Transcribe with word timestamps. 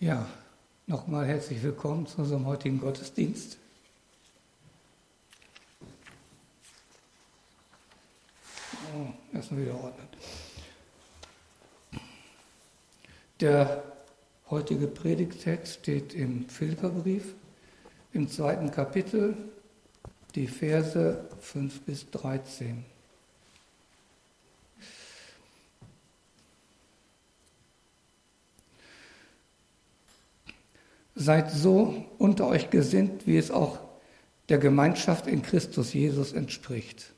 Ja, 0.00 0.26
nochmal 0.86 1.26
herzlich 1.26 1.62
willkommen 1.62 2.06
zu 2.06 2.22
unserem 2.22 2.46
heutigen 2.46 2.80
Gottesdienst. 2.80 3.58
Oh, 8.94 9.36
erstmal 9.36 9.60
wieder 9.60 9.74
ordnen. 9.74 10.08
Der 13.40 13.82
heutige 14.48 14.86
Predigtext 14.86 15.80
steht 15.80 16.14
im 16.14 16.48
Philipperbrief, 16.48 17.34
im 18.14 18.26
zweiten 18.26 18.70
Kapitel, 18.70 19.36
die 20.34 20.46
Verse 20.46 21.28
5 21.40 21.82
bis 21.82 22.10
13. 22.10 22.86
Seid 31.22 31.50
so 31.50 32.06
unter 32.16 32.46
euch 32.46 32.70
gesinnt, 32.70 33.26
wie 33.26 33.36
es 33.36 33.50
auch 33.50 33.78
der 34.48 34.56
Gemeinschaft 34.56 35.26
in 35.26 35.42
Christus 35.42 35.92
Jesus 35.92 36.32
entspricht. 36.32 37.12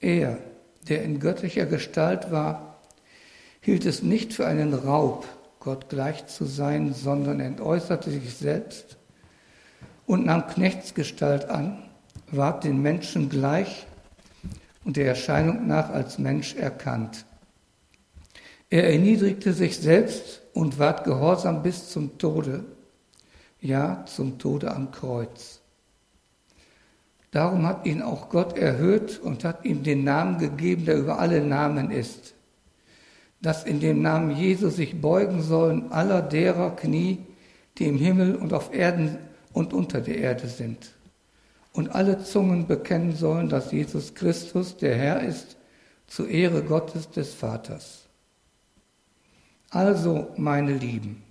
Er, 0.00 0.38
der 0.88 1.02
in 1.02 1.20
göttlicher 1.20 1.66
Gestalt 1.66 2.30
war, 2.30 2.80
hielt 3.60 3.84
es 3.84 4.02
nicht 4.02 4.32
für 4.32 4.46
einen 4.46 4.72
Raub, 4.72 5.28
Gott 5.60 5.90
gleich 5.90 6.26
zu 6.28 6.46
sein, 6.46 6.94
sondern 6.94 7.40
entäußerte 7.40 8.10
sich 8.10 8.34
selbst 8.34 8.96
und 10.06 10.24
nahm 10.24 10.46
Knechtsgestalt 10.46 11.50
an, 11.50 11.82
ward 12.30 12.64
den 12.64 12.80
Menschen 12.80 13.28
gleich 13.28 13.86
und 14.82 14.96
der 14.96 15.08
Erscheinung 15.08 15.66
nach 15.66 15.90
als 15.90 16.16
Mensch 16.18 16.54
erkannt. 16.54 17.26
Er 18.70 18.90
erniedrigte 18.90 19.52
sich 19.52 19.76
selbst 19.76 20.40
und 20.54 20.78
ward 20.78 21.04
gehorsam 21.04 21.62
bis 21.62 21.90
zum 21.90 22.16
Tode, 22.16 22.64
ja 23.60 24.04
zum 24.06 24.38
Tode 24.38 24.74
am 24.74 24.90
Kreuz. 24.90 25.60
Darum 27.30 27.66
hat 27.66 27.84
ihn 27.86 28.02
auch 28.02 28.28
Gott 28.30 28.56
erhöht 28.56 29.18
und 29.18 29.44
hat 29.44 29.64
ihm 29.64 29.82
den 29.82 30.04
Namen 30.04 30.38
gegeben, 30.38 30.86
der 30.86 30.96
über 30.98 31.18
alle 31.18 31.44
Namen 31.44 31.90
ist, 31.90 32.34
dass 33.42 33.64
in 33.64 33.80
dem 33.80 34.00
Namen 34.00 34.30
Jesu 34.30 34.70
sich 34.70 35.00
beugen 35.00 35.42
sollen 35.42 35.92
aller 35.92 36.22
derer 36.22 36.74
Knie, 36.74 37.18
die 37.78 37.86
im 37.86 37.98
Himmel 37.98 38.36
und 38.36 38.52
auf 38.52 38.72
Erden 38.72 39.18
und 39.52 39.72
unter 39.72 40.00
der 40.00 40.18
Erde 40.18 40.48
sind. 40.48 40.94
Und 41.72 41.94
alle 41.94 42.22
Zungen 42.24 42.66
bekennen 42.66 43.14
sollen, 43.14 43.50
dass 43.50 43.70
Jesus 43.70 44.14
Christus 44.14 44.78
der 44.78 44.96
Herr 44.96 45.22
ist, 45.22 45.56
zur 46.06 46.28
Ehre 46.28 46.62
Gottes 46.62 47.10
des 47.10 47.34
Vaters. 47.34 48.06
Also, 49.70 50.28
meine 50.36 50.72
Lieben, 50.72 51.22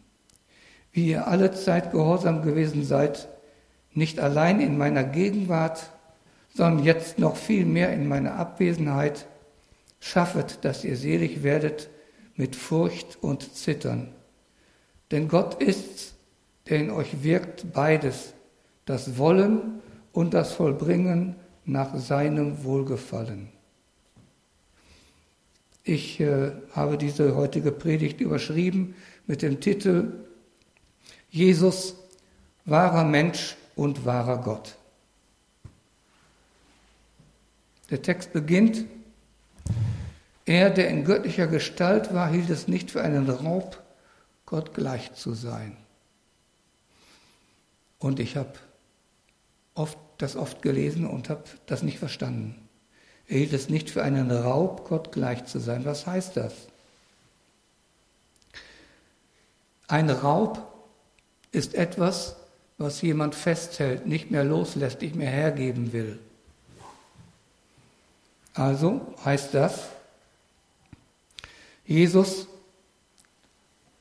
wie 0.95 1.09
ihr 1.09 1.27
alle 1.27 1.51
Zeit 1.51 1.91
gehorsam 1.91 2.41
gewesen 2.41 2.85
seid, 2.85 3.27
nicht 3.93 4.21
allein 4.21 4.61
in 4.61 4.77
meiner 4.77 5.03
Gegenwart, 5.03 5.91
sondern 6.53 6.85
jetzt 6.85 7.19
noch 7.19 7.35
viel 7.35 7.65
mehr 7.65 7.91
in 7.91 8.07
meiner 8.07 8.35
Abwesenheit, 8.35 9.27
schaffet, 9.99 10.59
dass 10.61 10.85
ihr 10.85 10.95
selig 10.95 11.43
werdet 11.43 11.89
mit 12.37 12.55
Furcht 12.55 13.17
und 13.21 13.55
Zittern. 13.55 14.07
Denn 15.11 15.27
Gott 15.27 15.61
ist's, 15.61 16.13
der 16.69 16.79
in 16.79 16.91
euch 16.91 17.23
wirkt 17.23 17.73
beides, 17.73 18.33
das 18.85 19.17
Wollen 19.17 19.81
und 20.13 20.33
das 20.33 20.53
Vollbringen 20.53 21.35
nach 21.65 21.97
seinem 21.97 22.63
Wohlgefallen. 22.63 23.49
Ich 25.83 26.21
äh, 26.21 26.53
habe 26.71 26.97
diese 26.97 27.35
heutige 27.35 27.73
Predigt 27.73 28.21
überschrieben 28.21 28.95
mit 29.27 29.41
dem 29.41 29.59
Titel 29.59 30.25
Jesus, 31.35 31.95
wahrer 32.63 33.03
Mensch 33.03 33.57
und 33.75 34.05
wahrer 34.05 34.37
Gott. 34.37 34.77
Der 37.89 38.01
Text 38.01 38.31
beginnt, 38.31 38.85
er, 40.45 40.69
der 40.69 40.87
in 40.87 41.03
göttlicher 41.03 41.47
Gestalt 41.47 42.13
war, 42.13 42.29
hielt 42.29 42.49
es 42.49 42.69
nicht 42.69 42.89
für 42.89 43.03
einen 43.03 43.29
Raub, 43.29 43.83
Gott 44.45 44.73
gleich 44.73 45.13
zu 45.13 45.33
sein. 45.33 45.75
Und 47.99 48.21
ich 48.21 48.37
habe 48.37 48.53
oft, 49.73 49.97
das 50.19 50.37
oft 50.37 50.61
gelesen 50.61 51.05
und 51.05 51.27
habe 51.27 51.43
das 51.65 51.83
nicht 51.83 51.99
verstanden. 51.99 52.65
Er 53.27 53.39
hielt 53.39 53.51
es 53.51 53.67
nicht 53.67 53.89
für 53.89 54.03
einen 54.03 54.31
Raub, 54.31 54.87
Gott 54.87 55.11
gleich 55.11 55.43
zu 55.43 55.59
sein. 55.59 55.83
Was 55.83 56.07
heißt 56.07 56.37
das? 56.37 56.53
Ein 59.89 60.09
Raub 60.09 60.71
ist 61.55 61.73
etwas, 61.73 62.35
was 62.77 63.01
jemand 63.01 63.33
festhält, 63.33 64.05
nicht 64.05 64.29
mehr 64.29 64.43
loslässt, 64.43 65.01
nicht 65.01 65.15
mehr 65.15 65.29
hergeben 65.29 65.93
will. 65.93 66.19
Also 68.53 69.13
heißt 69.23 69.53
das, 69.53 69.89
Jesus 71.85 72.47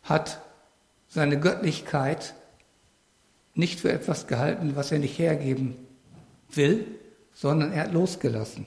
hat 0.03 0.41
seine 1.09 1.39
Göttlichkeit 1.39 2.35
nicht 3.55 3.81
für 3.81 3.93
etwas 3.93 4.27
gehalten, 4.27 4.75
was 4.75 4.91
er 4.91 4.99
nicht 4.99 5.19
hergeben 5.19 5.77
will, 6.51 6.87
sondern 7.35 7.73
er 7.73 7.85
hat 7.85 7.93
losgelassen. 7.93 8.67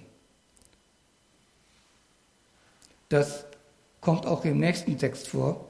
Das 3.10 3.46
kommt 4.02 4.26
auch 4.26 4.46
im 4.46 4.60
nächsten 4.60 4.98
Text 4.98 5.28
vor. 5.28 5.68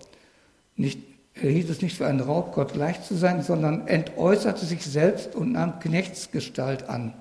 Nicht, 0.76 1.00
hielt 1.40 1.70
es 1.70 1.81
nicht 1.81 1.98
für 1.98 2.08
einen 2.08 2.20
Raub, 2.20 2.53
Gott 2.53 2.74
gleich 2.74 3.03
zu 3.03 3.16
sein, 3.16 3.44
sondern 3.44 3.88
entäußerte 3.88 4.66
sich 4.66 4.86
selbst 4.86 5.36
und 5.36 5.52
nahm 5.52 5.80
Knechtsgestalt 5.80 6.90
an. 6.90 7.14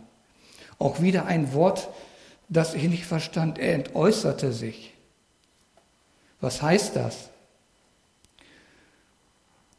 Auch 0.79 1.01
wieder 1.01 1.27
ein 1.27 1.53
Wort, 1.53 1.89
das 2.49 2.75
ich 2.75 2.85
nicht 2.85 3.07
verstand. 3.07 3.59
Er 3.59 3.75
entäußerte 3.75 4.53
sich. 4.53 4.95
Was 6.41 6.63
heißt 6.63 6.97
das? 6.97 7.31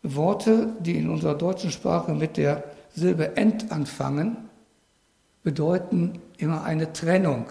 Worte, 0.03 0.74
die 0.80 0.98
in 0.98 1.09
unserer 1.09 1.36
deutschen 1.36 1.72
Sprache 1.72 2.14
mit 2.14 2.38
der 2.38 2.64
Silbe 2.94 3.36
ent 3.38 3.72
anfangen, 3.72 4.50
bedeuten 5.44 6.19
immer 6.38 6.64
eine 6.64 6.94
Trennung, 6.94 7.48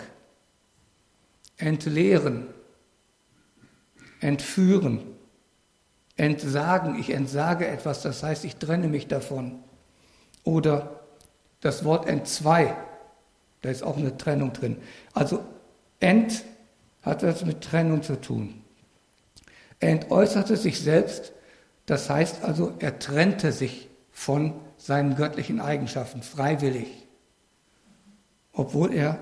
entleeren, 1.57 2.47
entführen. 4.21 5.16
Entsagen, 6.17 6.99
ich 6.99 7.11
entsage 7.11 7.67
etwas, 7.67 8.03
das 8.03 8.23
heißt, 8.23 8.45
ich 8.45 8.57
trenne 8.57 8.89
mich 8.89 9.07
davon. 9.07 9.61
Oder 10.45 11.01
das 11.61 11.85
Wort 11.85 12.09
entzwei, 12.09 12.75
da 13.61 13.71
ist 13.71 13.83
auch 13.83 13.97
eine 13.97 14.17
Trennung 14.17 14.53
drin. 14.53 14.79
Also 15.13 15.45
ent 16.01 16.45
hat 17.03 17.23
was 17.23 17.45
mit 17.45 17.63
Trennung 17.63 18.03
zu 18.03 18.21
tun. 18.21 18.63
Er 19.79 19.91
entäußerte 19.91 20.57
sich 20.57 20.81
selbst, 20.81 21.33
das 21.85 22.09
heißt 22.09 22.43
also, 22.43 22.73
er 22.79 22.99
trennte 22.99 23.53
sich 23.53 23.89
von 24.11 24.55
seinen 24.79 25.17
göttlichen 25.17 25.61
Eigenschaften 25.61 26.23
freiwillig, 26.23 27.07
obwohl 28.53 28.95
er 28.95 29.19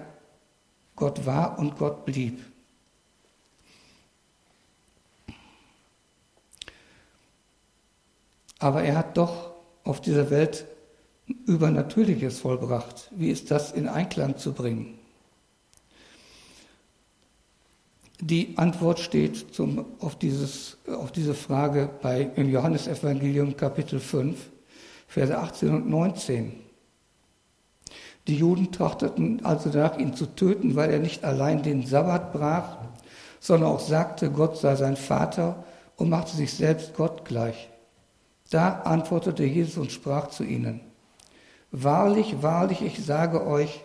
Gott 0.96 1.26
war 1.26 1.58
und 1.58 1.76
Gott 1.76 2.04
blieb. 2.04 2.40
Aber 8.58 8.82
er 8.82 8.96
hat 8.96 9.16
doch 9.16 9.52
auf 9.84 10.00
dieser 10.00 10.30
Welt 10.30 10.66
Übernatürliches 11.46 12.38
vollbracht. 12.38 13.10
Wie 13.12 13.30
ist 13.30 13.50
das 13.50 13.72
in 13.72 13.88
Einklang 13.88 14.36
zu 14.36 14.52
bringen? 14.52 14.98
Die 18.20 18.56
Antwort 18.56 19.00
steht 19.00 19.54
zum, 19.54 19.84
auf, 20.00 20.16
dieses, 20.16 20.78
auf 20.86 21.12
diese 21.12 21.34
Frage 21.34 21.90
bei, 22.00 22.30
im 22.36 22.48
Johannesevangelium 22.48 23.56
Kapitel 23.56 24.00
5, 24.00 24.38
Verse 25.08 25.36
18 25.36 25.74
und 25.74 25.90
19. 25.90 26.52
Die 28.26 28.36
Juden 28.36 28.72
trachteten 28.72 29.44
also 29.44 29.68
danach, 29.68 29.98
ihn 29.98 30.14
zu 30.14 30.26
töten, 30.26 30.76
weil 30.76 30.90
er 30.90 31.00
nicht 31.00 31.24
allein 31.24 31.62
den 31.62 31.86
Sabbat 31.86 32.32
brach, 32.32 32.78
sondern 33.40 33.70
auch 33.70 33.80
sagte, 33.80 34.30
Gott 34.30 34.56
sei 34.56 34.76
sein 34.76 34.96
Vater 34.96 35.64
und 35.96 36.08
machte 36.08 36.34
sich 36.34 36.54
selbst 36.54 36.94
Gott 36.94 37.24
gleich. 37.24 37.68
Da 38.50 38.80
antwortete 38.82 39.44
Jesus 39.44 39.78
und 39.78 39.92
sprach 39.92 40.28
zu 40.28 40.44
ihnen, 40.44 40.80
Wahrlich, 41.70 42.40
wahrlich, 42.40 42.82
ich 42.82 43.04
sage 43.04 43.44
euch, 43.46 43.82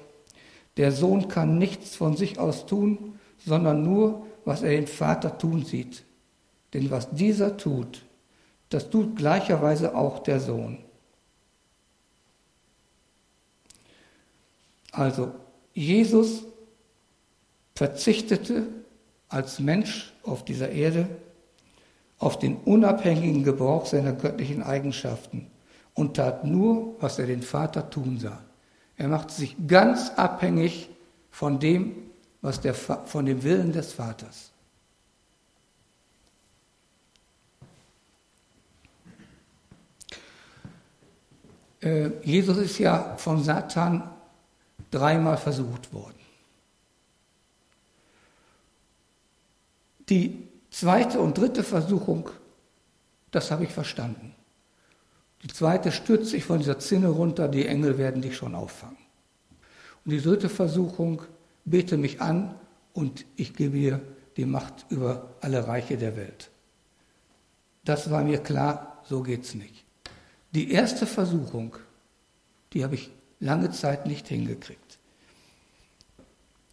der 0.77 0.91
Sohn 0.91 1.27
kann 1.27 1.57
nichts 1.57 1.95
von 1.95 2.15
sich 2.15 2.37
aus 2.37 2.67
tun, 2.67 3.19
sondern 3.45 3.83
nur, 3.83 4.27
was 4.45 4.61
er 4.61 4.71
den 4.71 4.85
Vater 4.87 5.37
tun 5.37 5.65
sieht. 5.65 6.03
Denn 6.73 6.91
was 6.91 7.09
dieser 7.09 7.57
tut, 7.57 8.05
das 8.69 8.89
tut 8.91 9.15
gleicherweise 9.15 9.95
auch 9.95 10.19
der 10.19 10.39
Sohn. 10.39 10.77
Also 14.91 15.31
Jesus 15.73 16.43
verzichtete 17.75 18.67
als 19.29 19.59
Mensch 19.59 20.13
auf 20.23 20.45
dieser 20.45 20.69
Erde 20.69 21.09
auf 22.19 22.37
den 22.37 22.57
unabhängigen 22.57 23.43
Gebrauch 23.43 23.85
seiner 23.85 24.11
göttlichen 24.13 24.61
Eigenschaften 24.61 25.47
und 25.93 26.17
tat 26.17 26.43
nur, 26.43 26.95
was 26.99 27.17
er 27.17 27.27
den 27.27 27.41
Vater 27.41 27.89
tun 27.89 28.19
sah. 28.19 28.43
Er 28.97 29.07
machte 29.07 29.33
sich 29.33 29.55
ganz 29.67 30.11
abhängig 30.17 30.89
von 31.31 31.59
dem, 31.59 31.95
was 32.41 32.59
der, 32.59 32.73
von 32.73 33.25
dem 33.25 33.43
Willen 33.43 33.71
des 33.71 33.93
Vaters. 33.93 34.51
Äh, 41.81 42.09
Jesus 42.23 42.57
ist 42.57 42.77
ja 42.77 43.15
von 43.17 43.41
Satan 43.41 44.03
dreimal 44.91 45.37
versucht 45.37 45.93
worden. 45.93 46.15
Die 50.09 50.48
zweite 50.71 51.19
und 51.19 51.37
dritte 51.37 51.63
Versuchung, 51.63 52.29
das 53.31 53.51
habe 53.51 53.63
ich 53.63 53.71
verstanden. 53.71 54.35
Die 55.43 55.47
zweite 55.47 55.91
stürzt 55.91 56.31
sich 56.31 56.43
von 56.43 56.59
dieser 56.59 56.79
Zinne 56.79 57.07
runter, 57.09 57.47
die 57.47 57.65
Engel 57.65 57.97
werden 57.97 58.21
dich 58.21 58.35
schon 58.35 58.55
auffangen. 58.55 58.97
Und 60.03 60.11
die 60.11 60.21
dritte 60.21 60.49
Versuchung, 60.49 61.21
bete 61.65 61.97
mich 61.97 62.21
an 62.21 62.55
und 62.93 63.25
ich 63.35 63.53
gebe 63.53 63.77
dir 63.77 64.01
die 64.37 64.45
Macht 64.45 64.85
über 64.89 65.35
alle 65.41 65.67
Reiche 65.67 65.97
der 65.97 66.15
Welt. 66.15 66.49
Das 67.85 68.09
war 68.11 68.23
mir 68.23 68.39
klar, 68.39 69.01
so 69.03 69.21
geht's 69.23 69.53
nicht. 69.53 69.85
Die 70.51 70.71
erste 70.71 71.05
Versuchung, 71.05 71.75
die 72.73 72.83
habe 72.83 72.95
ich 72.95 73.11
lange 73.39 73.71
Zeit 73.71 74.05
nicht 74.05 74.27
hingekriegt. 74.27 74.97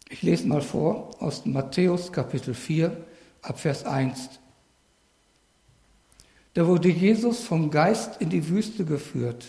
Ich 0.09 0.21
lese 0.21 0.47
mal 0.47 0.61
vor 0.61 1.11
aus 1.19 1.45
Matthäus 1.45 2.11
Kapitel 2.11 2.53
4 2.53 2.95
ab 3.41 3.59
Vers 3.59 3.85
1. 3.85 4.29
Da 6.53 6.65
wurde 6.65 6.89
Jesus 6.89 7.43
vom 7.43 7.69
Geist 7.69 8.19
in 8.19 8.29
die 8.29 8.49
Wüste 8.49 8.83
geführt, 8.83 9.45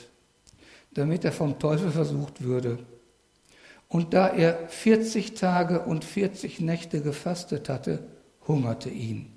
damit 0.92 1.24
er 1.24 1.32
vom 1.32 1.58
Teufel 1.58 1.90
versucht 1.90 2.42
würde. 2.42 2.78
Und 3.88 4.12
da 4.12 4.28
er 4.28 4.68
40 4.68 5.34
Tage 5.34 5.80
und 5.80 6.04
40 6.04 6.60
Nächte 6.60 7.00
gefastet 7.00 7.70
hatte, 7.70 8.04
hungerte 8.46 8.90
ihn. 8.90 9.32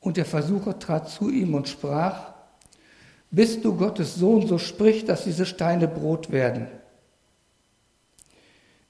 Und 0.00 0.16
der 0.16 0.24
Versucher 0.24 0.78
trat 0.78 1.10
zu 1.10 1.30
ihm 1.30 1.54
und 1.54 1.68
sprach, 1.68 2.34
bist 3.30 3.64
du 3.64 3.76
Gottes 3.76 4.14
Sohn, 4.14 4.46
so 4.46 4.58
sprich, 4.58 5.04
dass 5.04 5.24
diese 5.24 5.44
Steine 5.44 5.88
Brot 5.88 6.30
werden. 6.30 6.68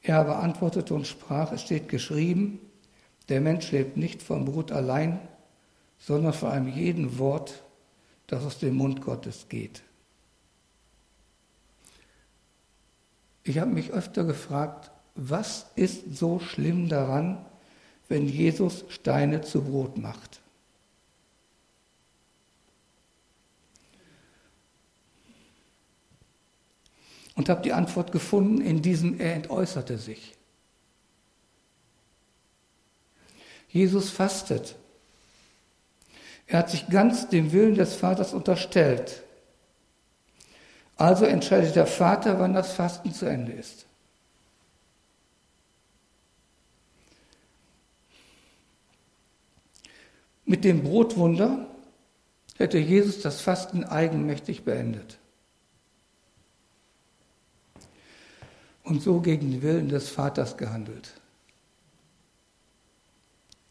Er 0.02 0.18
aber 0.18 0.38
antwortete 0.38 0.94
und 0.94 1.06
sprach, 1.06 1.52
es 1.52 1.62
steht 1.62 1.88
geschrieben, 1.88 2.60
der 3.28 3.40
Mensch 3.40 3.70
lebt 3.72 3.96
nicht 3.96 4.22
vom 4.22 4.44
Brot 4.44 4.72
allein, 4.72 5.20
sondern 5.98 6.32
von 6.32 6.50
einem 6.50 6.68
jeden 6.68 7.18
Wort, 7.18 7.62
das 8.26 8.44
aus 8.44 8.58
dem 8.58 8.76
Mund 8.76 9.00
Gottes 9.00 9.48
geht. 9.48 9.82
Ich 13.42 13.58
habe 13.58 13.70
mich 13.70 13.90
öfter 13.90 14.24
gefragt, 14.24 14.90
was 15.14 15.66
ist 15.74 16.16
so 16.16 16.38
schlimm 16.38 16.88
daran, 16.88 17.44
wenn 18.08 18.28
Jesus 18.28 18.84
Steine 18.88 19.40
zu 19.40 19.62
Brot 19.62 19.98
macht? 19.98 20.40
und 27.38 27.48
habe 27.48 27.62
die 27.62 27.72
Antwort 27.72 28.10
gefunden 28.10 28.60
in 28.60 28.82
diesem 28.82 29.20
Er 29.20 29.34
entäußerte 29.34 29.96
sich. 29.96 30.34
Jesus 33.78 34.10
fastet. 34.10 34.74
Er 36.46 36.60
hat 36.60 36.70
sich 36.70 36.88
ganz 36.88 37.28
dem 37.28 37.52
Willen 37.52 37.74
des 37.74 37.94
Vaters 37.94 38.34
unterstellt. 38.34 39.22
Also 40.96 41.24
entscheidet 41.24 41.76
der 41.76 41.86
Vater, 41.86 42.38
wann 42.38 42.54
das 42.54 42.72
Fasten 42.72 43.12
zu 43.12 43.26
Ende 43.26 43.52
ist. 43.52 43.86
Mit 50.44 50.64
dem 50.64 50.82
Brotwunder 50.82 51.66
hätte 52.56 52.78
Jesus 52.78 53.20
das 53.20 53.40
Fasten 53.40 53.84
eigenmächtig 53.84 54.64
beendet. 54.64 55.18
und 58.88 59.02
so 59.02 59.20
gegen 59.20 59.50
den 59.50 59.62
Willen 59.62 59.88
des 59.88 60.08
Vaters 60.08 60.56
gehandelt. 60.56 61.10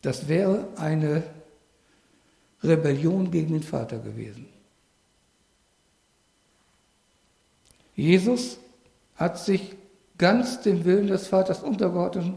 Das 0.01 0.27
wäre 0.27 0.67
eine 0.77 1.23
Rebellion 2.63 3.31
gegen 3.31 3.53
den 3.53 3.63
Vater 3.63 3.99
gewesen. 3.99 4.47
Jesus 7.95 8.59
hat 9.15 9.39
sich 9.39 9.75
ganz 10.17 10.61
dem 10.61 10.85
Willen 10.85 11.07
des 11.07 11.27
Vaters 11.27 11.63
untergeordnet 11.63 12.35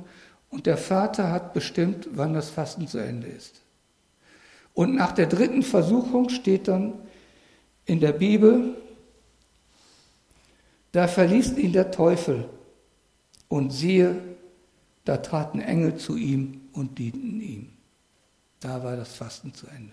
und 0.51 0.67
der 0.67 0.77
Vater 0.77 1.31
hat 1.31 1.53
bestimmt, 1.53 2.09
wann 2.13 2.35
das 2.35 2.51
Fasten 2.51 2.89
zu 2.89 2.99
Ende 2.99 3.29
ist. 3.29 3.61
Und 4.75 4.95
nach 4.95 5.13
der 5.13 5.27
dritten 5.27 5.63
Versuchung 5.63 6.29
steht 6.29 6.69
dann 6.69 6.95
in 7.85 8.01
der 8.01 8.13
Bibel, 8.13 8.75
da 10.93 11.07
verließ 11.07 11.57
ihn 11.59 11.73
der 11.73 11.91
Teufel 11.91 12.49
und 13.49 13.71
siehe, 13.71 14.17
da 15.11 15.17
traten 15.17 15.61
Engel 15.61 15.97
zu 15.97 16.17
ihm 16.17 16.61
und 16.73 17.01
dienten 17.01 17.41
ihm. 17.41 17.73
Da 18.61 18.85
war 18.85 18.95
das 18.95 19.13
Fasten 19.13 19.53
zu 19.53 19.67
Ende. 19.67 19.93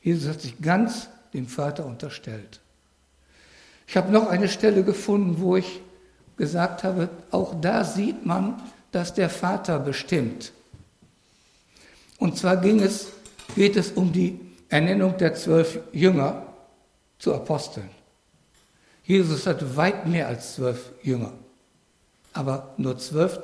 Jesus 0.00 0.28
hat 0.28 0.40
sich 0.40 0.62
ganz 0.62 1.08
dem 1.34 1.48
Vater 1.48 1.84
unterstellt. 1.84 2.60
Ich 3.88 3.96
habe 3.96 4.12
noch 4.12 4.28
eine 4.28 4.48
Stelle 4.48 4.84
gefunden, 4.84 5.40
wo 5.40 5.56
ich 5.56 5.80
gesagt 6.36 6.84
habe, 6.84 7.08
auch 7.32 7.60
da 7.60 7.82
sieht 7.82 8.24
man, 8.24 8.62
dass 8.92 9.12
der 9.12 9.28
Vater 9.28 9.80
bestimmt. 9.80 10.52
Und 12.18 12.38
zwar 12.38 12.58
ging 12.58 12.78
es, 12.80 13.08
geht 13.56 13.74
es 13.74 13.90
um 13.90 14.12
die 14.12 14.38
Ernennung 14.68 15.18
der 15.18 15.34
zwölf 15.34 15.80
Jünger 15.90 16.46
zu 17.18 17.34
Aposteln. 17.34 17.90
Jesus 19.02 19.48
hatte 19.48 19.76
weit 19.76 20.06
mehr 20.06 20.28
als 20.28 20.54
zwölf 20.54 20.92
Jünger 21.02 21.32
aber 22.32 22.74
nur 22.76 22.98
zwölf 22.98 23.40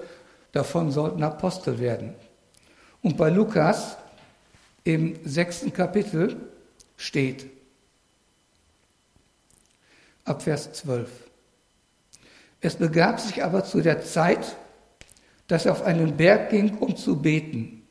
davon 0.53 0.91
sollten 0.91 1.23
Apostel 1.23 1.79
werden. 1.79 2.15
Und 3.03 3.17
bei 3.17 3.31
Lukas 3.31 3.97
im 4.85 5.19
sechsten 5.25 5.73
Kapitel 5.73 6.37
steht, 6.97 7.47
ab 10.25 10.43
Vers 10.43 10.73
12, 10.73 11.09
es 12.61 12.77
begab 12.77 13.21
sich 13.21 13.45
aber 13.45 13.65
zu 13.65 13.81
der 13.81 14.03
Zeit, 14.03 14.57
dass 15.47 15.65
er 15.65 15.73
auf 15.73 15.83
einen 15.83 16.17
Berg 16.17 16.51
ging, 16.51 16.79
um 16.79 16.97
zu 16.97 17.21
beten. 17.21 17.87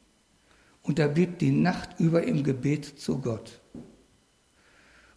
Und 0.84 1.00
er 1.00 1.08
blieb 1.08 1.40
die 1.40 1.52
Nacht 1.52 2.00
über 2.00 2.24
im 2.24 2.44
Gebet 2.44 3.00
zu 3.00 3.20
Gott. 3.20 3.60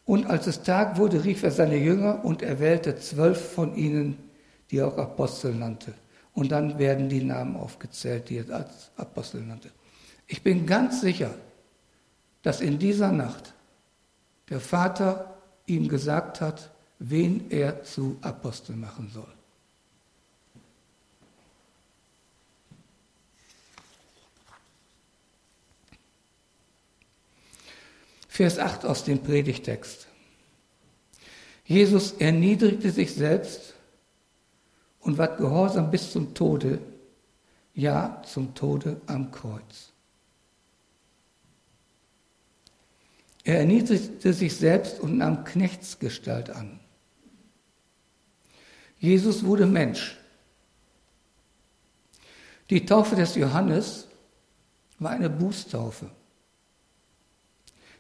Und 0.04 0.26
als 0.26 0.46
es 0.46 0.62
Tag 0.62 0.96
wurde, 0.98 1.24
rief 1.24 1.42
er 1.42 1.50
seine 1.50 1.76
Jünger 1.76 2.24
und 2.24 2.42
er 2.42 2.58
wählte 2.58 2.96
zwölf 2.96 3.52
von 3.52 3.76
ihnen 3.76 4.29
die 4.70 4.78
er 4.78 4.88
auch 4.88 4.98
Apostel 4.98 5.54
nannte. 5.54 5.94
Und 6.32 6.52
dann 6.52 6.78
werden 6.78 7.08
die 7.08 7.22
Namen 7.22 7.56
aufgezählt, 7.56 8.28
die 8.28 8.38
er 8.38 8.50
als 8.50 8.90
Apostel 8.96 9.42
nannte. 9.42 9.70
Ich 10.26 10.42
bin 10.42 10.66
ganz 10.66 11.00
sicher, 11.00 11.34
dass 12.42 12.60
in 12.60 12.78
dieser 12.78 13.12
Nacht 13.12 13.54
der 14.48 14.60
Vater 14.60 15.36
ihm 15.66 15.88
gesagt 15.88 16.40
hat, 16.40 16.70
wen 16.98 17.50
er 17.50 17.82
zu 17.82 18.18
Apostel 18.20 18.76
machen 18.76 19.10
soll. 19.12 19.32
Vers 28.28 28.58
8 28.58 28.86
aus 28.86 29.04
dem 29.04 29.22
Predigtext. 29.22 30.06
Jesus 31.64 32.12
erniedrigte 32.12 32.90
sich 32.90 33.14
selbst 33.14 33.74
und 35.00 35.18
ward 35.18 35.38
gehorsam 35.38 35.90
bis 35.90 36.12
zum 36.12 36.34
Tode, 36.34 36.80
ja 37.74 38.22
zum 38.24 38.54
Tode 38.54 39.00
am 39.06 39.30
Kreuz. 39.30 39.92
Er 43.44 43.58
erniedrigte 43.60 44.32
sich 44.32 44.56
selbst 44.56 45.00
und 45.00 45.16
nahm 45.16 45.44
Knechtsgestalt 45.44 46.50
an. 46.50 46.78
Jesus 48.98 49.44
wurde 49.44 49.66
Mensch. 49.66 50.18
Die 52.68 52.84
Taufe 52.84 53.16
des 53.16 53.34
Johannes 53.34 54.06
war 54.98 55.10
eine 55.10 55.30
Bußtaufe. 55.30 56.10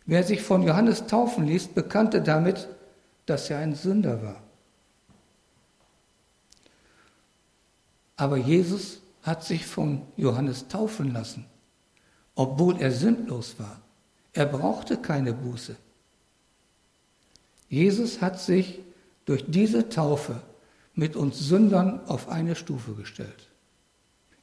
Wer 0.04 0.22
sich 0.22 0.42
von 0.42 0.62
Johannes 0.62 1.06
taufen 1.06 1.46
ließ, 1.46 1.68
bekannte 1.68 2.20
damit, 2.20 2.68
dass 3.26 3.48
er 3.48 3.58
ein 3.58 3.74
Sünder 3.74 4.22
war. 4.22 4.42
Aber 8.20 8.36
Jesus 8.36 9.00
hat 9.22 9.44
sich 9.44 9.64
von 9.64 10.02
Johannes 10.18 10.68
taufen 10.68 11.10
lassen, 11.14 11.46
obwohl 12.34 12.78
er 12.78 12.92
sündlos 12.92 13.54
war. 13.56 13.80
Er 14.34 14.44
brauchte 14.44 14.98
keine 14.98 15.32
Buße. 15.32 15.74
Jesus 17.70 18.20
hat 18.20 18.38
sich 18.38 18.80
durch 19.24 19.46
diese 19.48 19.88
Taufe 19.88 20.42
mit 20.94 21.16
uns 21.16 21.38
Sündern 21.38 22.06
auf 22.08 22.28
eine 22.28 22.56
Stufe 22.56 22.92
gestellt. 22.92 23.48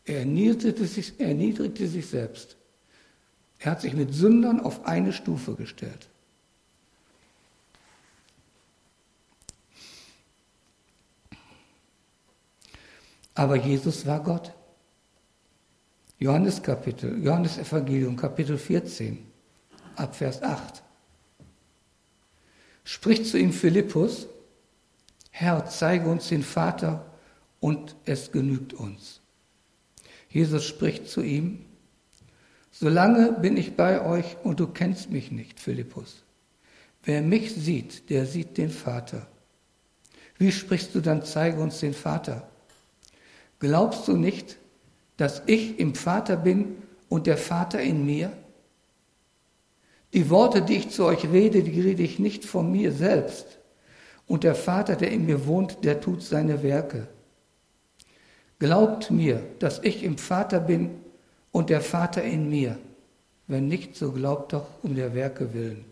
Er 0.06 0.22
erniedrigte 0.22 0.88
sich, 0.88 1.14
er 1.20 1.28
erniedrigte 1.28 1.88
sich 1.88 2.08
selbst. 2.08 2.58
Er 3.60 3.74
hat 3.74 3.82
sich 3.82 3.94
mit 3.94 4.12
Sündern 4.12 4.60
auf 4.60 4.88
eine 4.88 5.14
Stufe 5.14 5.54
gestellt. 5.54 6.10
Aber 13.38 13.56
Jesus 13.56 14.04
war 14.08 14.20
Gott. 14.24 14.52
Johannes 16.18 16.64
Kapitel, 16.64 17.24
Johannes 17.24 17.60
Evangelium 17.60 18.16
Kapitel 18.16 18.58
14, 18.58 19.28
ab 19.96 20.16
Vers 20.16 20.42
8. 20.42 20.82
Spricht 22.84 23.28
zu 23.28 23.38
ihm 23.38 23.54
Philippus, 23.54 24.28
Herr, 25.30 25.68
zeige 25.68 26.10
uns 26.10 26.30
den 26.30 26.42
Vater 26.42 27.06
und 27.60 27.96
es 28.06 28.32
genügt 28.32 28.74
uns. 28.74 29.22
Jesus 30.30 30.66
spricht 30.66 31.08
zu 31.08 31.22
ihm, 31.22 31.64
Solange 32.72 33.34
bin 33.34 33.56
ich 33.56 33.76
bei 33.76 34.04
euch 34.04 34.38
und 34.44 34.60
du 34.60 34.66
kennst 34.66 35.12
mich 35.12 35.32
nicht, 35.32 35.60
Philippus. 35.60 36.24
Wer 37.04 37.22
mich 37.22 37.54
sieht, 37.54 38.10
der 38.10 38.26
sieht 38.26 38.58
den 38.58 38.72
Vater. 38.72 39.28
Wie 40.40 40.52
sprichst 40.52 40.96
du 40.96 41.02
dann, 41.02 41.24
zeige 41.24 41.62
uns 41.62 41.80
den 41.80 41.94
Vater? 41.94 42.50
Glaubst 43.60 44.08
du 44.08 44.16
nicht, 44.16 44.58
dass 45.18 45.42
ich 45.48 45.80
im 45.80 45.96
Vater 45.96 46.38
bin 46.38 46.78
und 47.10 47.28
der 47.28 47.38
Vater 47.38 47.82
in 47.82 48.06
mir? 48.06 48.32
Die 50.14 50.30
Worte, 50.30 50.62
die 50.62 50.76
ich 50.76 50.90
zu 50.90 51.06
euch 51.06 51.26
rede, 51.30 51.64
die 51.64 51.82
rede 51.82 52.04
ich 52.04 52.20
nicht 52.20 52.46
von 52.46 52.72
mir 52.72 52.92
selbst. 52.92 53.60
Und 54.26 54.44
der 54.44 54.56
Vater, 54.56 54.96
der 54.96 55.12
in 55.12 55.26
mir 55.26 55.46
wohnt, 55.46 55.84
der 55.84 56.02
tut 56.02 56.22
seine 56.22 56.64
Werke. 56.64 57.08
Glaubt 58.60 59.12
mir, 59.12 59.44
dass 59.60 59.80
ich 59.84 60.04
im 60.04 60.18
Vater 60.18 60.60
bin 60.60 61.02
und 61.52 61.70
der 61.70 61.82
Vater 61.82 62.24
in 62.24 62.50
mir. 62.50 62.78
Wenn 63.48 63.68
nicht, 63.68 63.96
so 63.96 64.12
glaubt 64.12 64.54
doch 64.54 64.68
um 64.84 64.96
der 64.96 65.14
Werke 65.14 65.54
willen. 65.54 65.86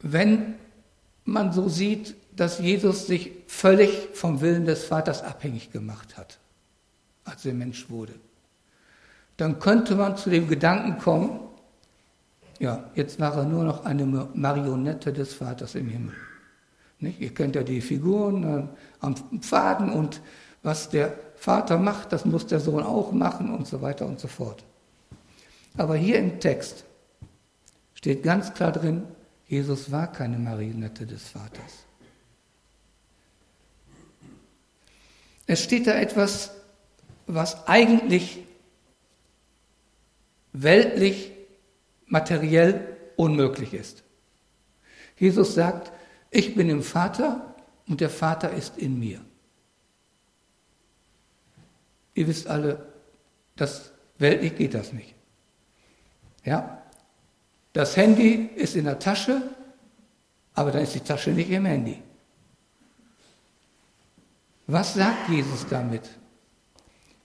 Wenn 0.00 0.54
man 1.30 1.52
so 1.52 1.68
sieht, 1.68 2.16
dass 2.34 2.58
Jesus 2.58 3.06
sich 3.06 3.32
völlig 3.46 4.08
vom 4.12 4.40
Willen 4.40 4.64
des 4.64 4.84
Vaters 4.84 5.22
abhängig 5.22 5.70
gemacht 5.70 6.16
hat, 6.16 6.38
als 7.24 7.44
er 7.44 7.54
Mensch 7.54 7.90
wurde, 7.90 8.14
dann 9.36 9.58
könnte 9.58 9.94
man 9.94 10.16
zu 10.16 10.30
dem 10.30 10.48
Gedanken 10.48 10.98
kommen, 10.98 11.40
ja, 12.58 12.90
jetzt 12.94 13.18
war 13.18 13.36
er 13.36 13.44
nur 13.44 13.64
noch 13.64 13.84
eine 13.86 14.04
Marionette 14.04 15.12
des 15.12 15.32
Vaters 15.32 15.74
im 15.74 15.88
Himmel. 15.88 16.14
Nicht? 16.98 17.20
Ihr 17.20 17.32
kennt 17.32 17.56
ja 17.56 17.62
die 17.62 17.80
Figuren 17.80 18.44
äh, 18.44 18.66
am 19.00 19.14
Pfaden 19.40 19.90
und 19.90 20.20
was 20.62 20.90
der 20.90 21.14
Vater 21.36 21.78
macht, 21.78 22.12
das 22.12 22.26
muss 22.26 22.46
der 22.46 22.60
Sohn 22.60 22.82
auch 22.82 23.12
machen 23.12 23.54
und 23.54 23.66
so 23.66 23.80
weiter 23.80 24.04
und 24.04 24.20
so 24.20 24.28
fort. 24.28 24.62
Aber 25.78 25.96
hier 25.96 26.18
im 26.18 26.38
Text 26.38 26.84
steht 27.94 28.22
ganz 28.22 28.52
klar 28.52 28.72
drin, 28.72 29.04
Jesus 29.50 29.90
war 29.90 30.12
keine 30.12 30.38
Marionette 30.38 31.04
des 31.04 31.28
Vaters. 31.28 31.84
Es 35.44 35.64
steht 35.64 35.88
da 35.88 35.94
etwas, 35.94 36.52
was 37.26 37.66
eigentlich 37.66 38.46
weltlich, 40.52 41.32
materiell 42.06 42.96
unmöglich 43.16 43.74
ist. 43.74 44.04
Jesus 45.16 45.54
sagt, 45.54 45.90
ich 46.30 46.54
bin 46.54 46.70
im 46.70 46.84
Vater 46.84 47.56
und 47.88 48.00
der 48.00 48.10
Vater 48.10 48.52
ist 48.52 48.78
in 48.78 49.00
mir. 49.00 49.20
Ihr 52.14 52.28
wisst 52.28 52.46
alle, 52.46 52.86
das 53.56 53.90
weltlich 54.18 54.54
geht 54.54 54.74
das 54.74 54.92
nicht. 54.92 55.16
Ja? 56.44 56.79
Das 57.72 57.96
Handy 57.96 58.50
ist 58.56 58.76
in 58.76 58.84
der 58.84 58.98
Tasche, 58.98 59.42
aber 60.54 60.72
dann 60.72 60.82
ist 60.82 60.94
die 60.94 61.00
Tasche 61.00 61.30
nicht 61.30 61.50
im 61.50 61.64
Handy. 61.64 62.02
Was 64.66 64.94
sagt 64.94 65.28
Jesus 65.28 65.66
damit? 65.68 66.08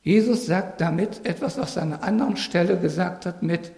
Jesus 0.01 0.45
sagt 0.45 0.81
damit 0.81 1.25
etwas, 1.25 1.57
was 1.57 1.75
er 1.75 1.81
an 1.81 1.93
einer 1.93 2.03
anderen 2.03 2.37
Stelle 2.37 2.79
gesagt 2.79 3.25
hat 3.25 3.41
mit, 3.41 3.71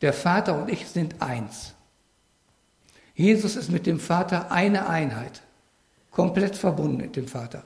der 0.00 0.12
Vater 0.12 0.58
und 0.58 0.70
ich 0.70 0.86
sind 0.86 1.20
eins. 1.20 1.74
Jesus 3.14 3.56
ist 3.56 3.70
mit 3.70 3.86
dem 3.86 4.00
Vater 4.00 4.50
eine 4.50 4.88
Einheit, 4.88 5.42
komplett 6.10 6.56
verbunden 6.56 6.98
mit 6.98 7.16
dem 7.16 7.28
Vater. 7.28 7.64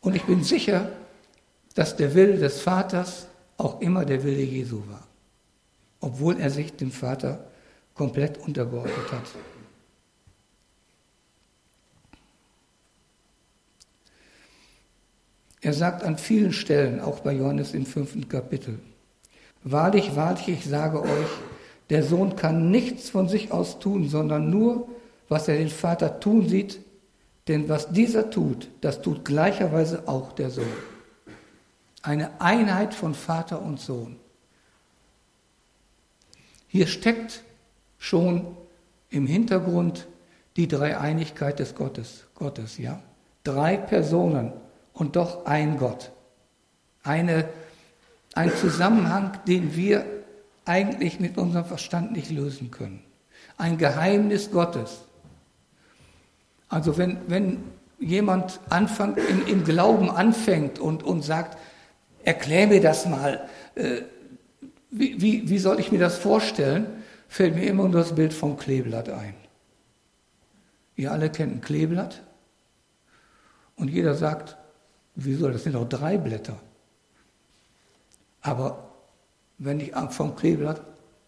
Und 0.00 0.14
ich 0.14 0.24
bin 0.24 0.44
sicher, 0.44 0.90
dass 1.74 1.96
der 1.96 2.14
Wille 2.14 2.38
des 2.38 2.60
Vaters 2.60 3.26
auch 3.56 3.80
immer 3.80 4.04
der 4.04 4.22
Wille 4.24 4.42
Jesu 4.42 4.82
war, 4.88 5.07
obwohl 6.00 6.38
er 6.38 6.50
sich 6.50 6.76
dem 6.76 6.90
Vater 6.90 7.46
komplett 7.94 8.38
untergeordnet 8.38 9.12
hat. 9.12 9.24
Er 15.60 15.72
sagt 15.72 16.04
an 16.04 16.16
vielen 16.16 16.52
Stellen, 16.52 17.00
auch 17.00 17.20
bei 17.20 17.32
Johannes 17.32 17.74
im 17.74 17.84
fünften 17.84 18.28
Kapitel, 18.28 18.78
Wahrlich, 19.64 20.14
wahrlich, 20.14 20.48
ich 20.48 20.64
sage 20.64 21.02
euch, 21.02 21.28
der 21.90 22.02
Sohn 22.02 22.36
kann 22.36 22.70
nichts 22.70 23.10
von 23.10 23.28
sich 23.28 23.50
aus 23.52 23.80
tun, 23.80 24.08
sondern 24.08 24.50
nur, 24.50 24.88
was 25.28 25.48
er 25.48 25.56
den 25.56 25.68
Vater 25.68 26.20
tun 26.20 26.48
sieht, 26.48 26.80
denn 27.48 27.68
was 27.68 27.90
dieser 27.90 28.30
tut, 28.30 28.70
das 28.80 29.02
tut 29.02 29.24
gleicherweise 29.24 30.06
auch 30.06 30.32
der 30.32 30.50
Sohn. 30.50 30.64
Eine 32.02 32.40
Einheit 32.40 32.94
von 32.94 33.14
Vater 33.14 33.60
und 33.60 33.80
Sohn. 33.80 34.16
Hier 36.68 36.86
steckt 36.86 37.42
schon 37.98 38.56
im 39.10 39.26
Hintergrund 39.26 40.06
die 40.56 40.68
Dreieinigkeit 40.68 41.58
des 41.58 41.74
Gottes, 41.74 42.26
Gottes, 42.34 42.78
ja? 42.78 43.02
Drei 43.42 43.76
Personen 43.76 44.52
und 44.92 45.16
doch 45.16 45.46
ein 45.46 45.78
Gott. 45.78 46.10
Eine, 47.02 47.48
ein 48.34 48.54
Zusammenhang, 48.54 49.38
den 49.46 49.74
wir 49.74 50.04
eigentlich 50.64 51.18
mit 51.18 51.38
unserem 51.38 51.64
Verstand 51.64 52.12
nicht 52.12 52.30
lösen 52.30 52.70
können. 52.70 53.02
Ein 53.56 53.78
Geheimnis 53.78 54.50
Gottes. 54.50 55.00
Also 56.68 56.98
wenn, 56.98 57.18
wenn 57.28 57.64
jemand 57.98 58.60
anfängt, 58.68 59.18
im, 59.18 59.46
im 59.46 59.64
Glauben 59.64 60.10
anfängt 60.10 60.78
und, 60.78 61.02
und 61.02 61.22
sagt, 61.22 61.56
erklär 62.24 62.66
mir 62.66 62.82
das 62.82 63.06
mal, 63.06 63.48
äh, 63.74 64.02
wie, 64.90 65.20
wie, 65.20 65.48
wie 65.48 65.58
soll 65.58 65.80
ich 65.80 65.92
mir 65.92 65.98
das 65.98 66.18
vorstellen, 66.18 66.86
fällt 67.28 67.54
mir 67.54 67.66
immer 67.66 67.84
nur 67.84 68.00
das 68.00 68.14
Bild 68.14 68.32
vom 68.32 68.56
Kleeblatt 68.56 69.08
ein. 69.08 69.34
Ihr 70.96 71.12
alle 71.12 71.30
kennt 71.30 71.56
ein 71.56 71.60
Kleeblatt 71.60 72.22
und 73.76 73.88
jeder 73.88 74.14
sagt, 74.14 74.56
wieso, 75.14 75.48
das 75.48 75.64
sind 75.64 75.74
doch 75.74 75.88
drei 75.88 76.18
Blätter. 76.18 76.58
Aber 78.40 78.92
wenn 79.58 79.80
ich 79.80 79.92
vom 80.10 80.34
Kleeblatt 80.36 80.82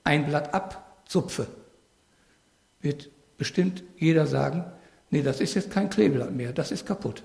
ein 0.05 0.27
Blatt 0.27 0.55
abzupfe, 0.55 1.47
wird 2.81 3.11
bestimmt 3.37 3.83
jeder 3.97 4.27
sagen, 4.27 4.65
nee, 5.11 5.23
das 5.23 5.41
ist 5.41 5.55
jetzt 5.55 5.71
kein 5.71 5.91
Kleeblatt 5.91 6.33
mehr, 6.33 6.53
das 6.53 6.71
ist 6.71 6.87
kaputt. 6.87 7.23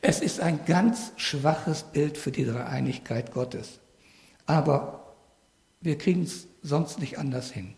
Es 0.00 0.20
ist 0.20 0.40
ein 0.40 0.64
ganz 0.64 1.12
schwaches 1.16 1.82
Bild 1.82 2.16
für 2.16 2.32
die 2.32 2.46
Dreieinigkeit 2.46 3.32
Gottes. 3.32 3.79
Aber 4.50 5.14
wir 5.80 5.96
kriegen 5.96 6.24
es 6.24 6.48
sonst 6.60 6.98
nicht 6.98 7.20
anders 7.20 7.52
hin. 7.52 7.74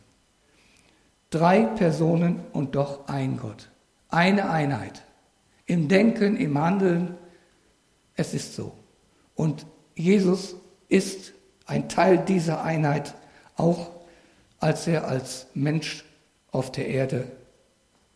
Drei 1.28 1.64
Personen 1.64 2.40
und 2.54 2.74
doch 2.76 3.08
ein 3.08 3.36
Gott. 3.36 3.68
Eine 4.08 4.48
Einheit. 4.48 5.02
Im 5.66 5.88
Denken, 5.88 6.38
im 6.38 6.56
Handeln. 6.58 7.18
Es 8.14 8.32
ist 8.32 8.54
so. 8.54 8.72
Und 9.34 9.66
Jesus 9.94 10.54
ist 10.88 11.34
ein 11.66 11.90
Teil 11.90 12.24
dieser 12.24 12.64
Einheit, 12.64 13.12
auch 13.56 13.90
als 14.58 14.86
er 14.86 15.06
als 15.06 15.46
Mensch 15.52 16.06
auf 16.52 16.72
der 16.72 16.88
Erde 16.88 17.30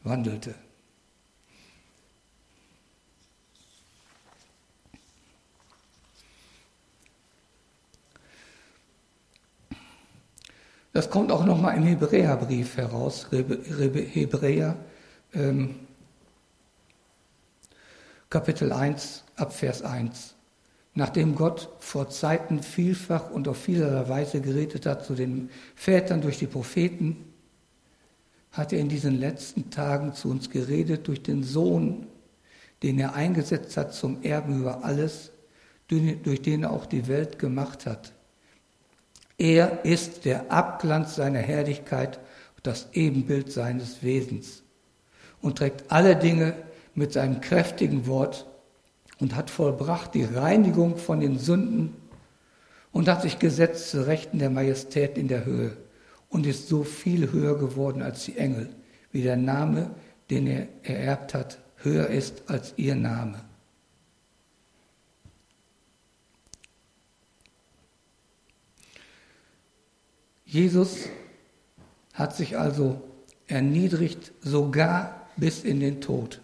wandelte. 0.02 0.54
Das 10.97 11.11
kommt 11.11 11.31
auch 11.31 11.45
nochmal 11.45 11.76
im 11.76 11.83
Hebräerbrief 11.83 12.79
heraus. 12.79 13.26
Hebräer, 13.31 14.76
ähm, 15.35 15.75
Kapitel 18.31 18.73
1 18.73 19.23
ab 19.37 19.53
Vers 19.53 19.83
1. 19.83 20.35
Nachdem 20.95 21.35
Gott 21.35 21.69
vor 21.81 22.09
Zeiten 22.09 22.62
vielfach 22.62 23.31
und 23.31 23.47
auf 23.47 23.59
vielerlei 23.59 24.09
Weise 24.09 24.41
geredet 24.41 24.87
hat 24.87 25.05
zu 25.05 25.15
den 25.15 25.50
Vätern 25.75 26.23
durch 26.23 26.38
die 26.38 26.47
Propheten, 26.47 27.31
hat 28.53 28.73
er 28.73 28.79
in 28.79 28.88
diesen 28.88 29.21
letzten 29.21 29.69
Tagen 29.69 30.15
zu 30.15 30.31
uns 30.31 30.49
geredet 30.49 31.09
durch 31.09 31.23
den 31.23 31.43
Sohn, 31.43 32.07
den 32.83 32.99
er 32.99 33.15
eingesetzt 33.15 33.76
hat 33.76 33.93
zum 33.93 34.23
Erben 34.23 34.61
über 34.61 34.83
alles, 34.83 35.31
durch 35.88 36.41
den 36.41 36.62
er 36.62 36.71
auch 36.71 36.87
die 36.87 37.07
Welt 37.07 37.38
gemacht 37.38 37.85
hat. 37.85 38.15
Er 39.38 39.85
ist 39.85 40.25
der 40.25 40.50
Abglanz 40.50 41.16
seiner 41.16 41.40
Herrlichkeit 41.40 42.19
und 42.57 42.66
das 42.66 42.88
Ebenbild 42.93 43.52
seines 43.52 44.02
Wesens 44.02 44.62
und 45.43 45.59
trägt 45.59 45.90
alle 45.90 46.16
Dinge 46.16 46.55
mit 46.95 47.12
seinem 47.12 47.40
kräftigen 47.40 48.07
Wort 48.07 48.47
und 49.21 49.37
hat 49.37 49.50
vollbracht 49.50 50.14
die 50.14 50.25
Reinigung 50.25 50.97
von 50.97 51.21
den 51.21 51.38
Sünden 51.38 51.95
und 52.93 53.09
hat 53.09 53.23
sich 53.23 53.38
gesetzt 53.38 53.90
zu 53.90 54.07
Rechten 54.07 54.38
der 54.38 54.50
Majestät 54.50 55.19
in 55.19 55.28
der 55.28 55.45
Höhe 55.45 55.76
und 56.31 56.47
ist 56.47 56.69
so 56.69 56.83
viel 56.83 57.31
höher 57.31 57.59
geworden 57.59 58.02
als 58.02 58.25
die 58.25 58.38
Engel, 58.38 58.71
wie 59.12 59.23
der 59.23 59.37
Name, 59.37 59.90
den 60.31 60.47
er 60.47 60.66
ererbt 60.83 61.35
hat, 61.35 61.59
höher 61.76 62.09
ist 62.09 62.45
als 62.49 62.73
ihr 62.76 62.95
Name. 62.95 63.46
Jesus 70.47 71.09
hat 72.15 72.35
sich 72.37 72.57
also 72.57 73.03
erniedrigt, 73.49 74.33
sogar 74.41 75.26
bis 75.37 75.65
in 75.65 75.81
den 75.81 76.00
Tod. 76.00 76.41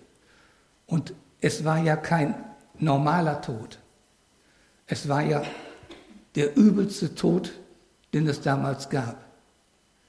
Und 0.87 1.15
es 1.41 1.65
war 1.65 1.79
ja 1.79 1.97
kein 1.97 2.35
normaler 2.79 3.41
Tod. 3.41 3.79
Es 4.87 5.09
war 5.09 5.23
ja 5.23 5.43
der 6.35 6.57
übelste 6.57 7.15
Tod, 7.15 7.53
den 8.13 8.27
es 8.27 8.41
damals 8.41 8.91
gab. 8.91 9.25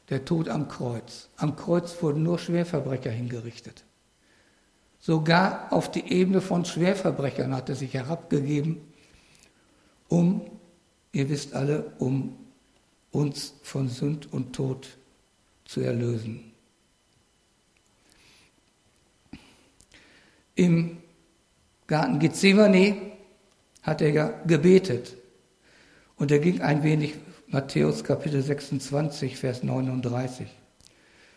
Der 0.10 0.26
Tod 0.26 0.50
am 0.50 0.68
Kreuz. 0.68 1.30
Am 1.38 1.56
Kreuz 1.56 2.02
wurden 2.02 2.24
nur 2.24 2.40
Schwerverbrecher 2.40 3.12
hingerichtet. 3.12 3.84
Sogar 5.00 5.72
auf 5.72 5.92
die 5.92 6.12
Ebene 6.12 6.42
von 6.42 6.66
Schwerverbrechern 6.66 7.56
hat 7.56 7.70
er 7.70 7.76
sich 7.76 7.94
herabgegeben, 7.94 8.82
um, 10.08 10.42
ihr 11.12 11.30
wisst 11.30 11.54
alle, 11.54 11.92
um 12.00 12.38
uns 13.13 13.53
von 13.62 13.88
Sünd 13.88 14.34
und 14.34 14.53
Tod 14.53 14.89
zu 15.63 15.79
erlösen. 15.79 16.51
Im 20.55 20.98
Garten 21.88 22.20
Gethsemane 22.20 22.98
hat 23.82 24.01
er 24.01 24.10
ja 24.10 24.27
gebetet. 24.46 25.15
Und 26.15 26.32
er 26.32 26.39
ging 26.39 26.62
ein 26.62 26.84
wenig, 26.84 27.15
Matthäus 27.48 28.03
Kapitel 28.03 28.41
26, 28.41 29.38
Vers 29.38 29.63
39. 29.63 30.48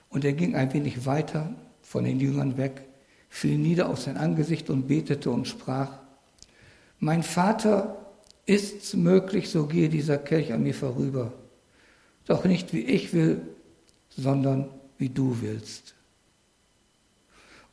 Und 0.09 0.25
er 0.25 0.33
ging 0.33 0.55
ein 0.55 0.73
wenig 0.73 1.05
weiter 1.05 1.55
von 1.83 2.05
den 2.05 2.21
Jüngern 2.21 2.57
weg, 2.57 2.83
fiel 3.29 3.59
nieder 3.59 3.89
auf 3.91 4.01
sein 4.01 4.17
Angesicht 4.17 4.71
und 4.71 4.87
betete 4.87 5.31
und 5.31 5.47
sprach, 5.47 5.91
mein 6.99 7.23
Vater, 7.23 8.07
ist's 8.47 8.95
möglich, 8.95 9.51
so 9.51 9.67
gehe 9.67 9.91
dieser 9.91 10.17
Kelch 10.17 10.53
an 10.53 10.63
mir 10.63 10.75
vorüber. 10.75 11.33
Doch 12.27 12.45
nicht 12.45 12.73
wie 12.73 12.81
ich 12.81 13.13
will, 13.13 13.41
sondern 14.11 14.69
wie 14.99 15.09
du 15.09 15.41
willst. 15.41 15.95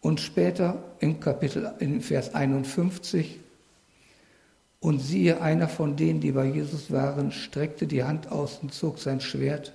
Und 0.01 0.19
später 0.19 0.83
im 1.00 1.19
Kapitel, 1.19 1.74
in 1.79 2.01
Vers 2.01 2.33
51, 2.33 3.39
und 4.79 5.00
siehe, 5.00 5.41
einer 5.41 5.69
von 5.69 5.95
denen, 5.95 6.19
die 6.19 6.33
bei 6.33 6.45
Jesus 6.45 6.91
waren, 6.91 7.31
streckte 7.31 7.88
die 7.88 8.03
Hand 8.03 8.29
aus 8.31 8.60
und 8.62 8.74
zog 8.74 9.00
sein 9.00 9.22
Schwert 9.22 9.74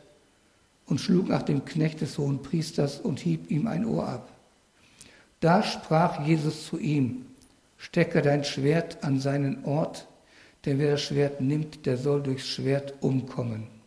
und 0.84 1.00
schlug 1.00 1.28
nach 1.28 1.42
dem 1.42 1.64
Knecht 1.64 2.02
des 2.02 2.18
hohen 2.18 2.42
Priesters 2.42 3.00
und 3.00 3.18
hieb 3.18 3.50
ihm 3.50 3.66
ein 3.66 3.86
Ohr 3.86 4.06
ab. 4.06 4.28
Da 5.40 5.62
sprach 5.62 6.26
Jesus 6.26 6.66
zu 6.66 6.78
ihm, 6.78 7.24
stecke 7.78 8.20
dein 8.20 8.44
Schwert 8.44 9.02
an 9.02 9.18
seinen 9.18 9.64
Ort, 9.64 10.06
denn 10.66 10.78
wer 10.78 10.92
das 10.92 11.02
Schwert 11.02 11.40
nimmt, 11.40 11.86
der 11.86 11.96
soll 11.96 12.22
durchs 12.22 12.46
Schwert 12.46 12.94
umkommen. 13.00 13.77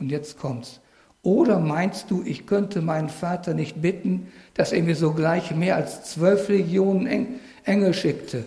Und 0.00 0.10
jetzt 0.10 0.38
kommt's. 0.38 0.80
Oder 1.22 1.60
meinst 1.60 2.10
du, 2.10 2.22
ich 2.24 2.46
könnte 2.46 2.80
meinen 2.80 3.10
Vater 3.10 3.52
nicht 3.52 3.82
bitten, 3.82 4.32
dass 4.54 4.72
er 4.72 4.82
mir 4.82 4.96
sogleich 4.96 5.54
mehr 5.54 5.76
als 5.76 6.10
zwölf 6.10 6.48
Legionen 6.48 7.40
Engel 7.64 7.92
schickte? 7.92 8.44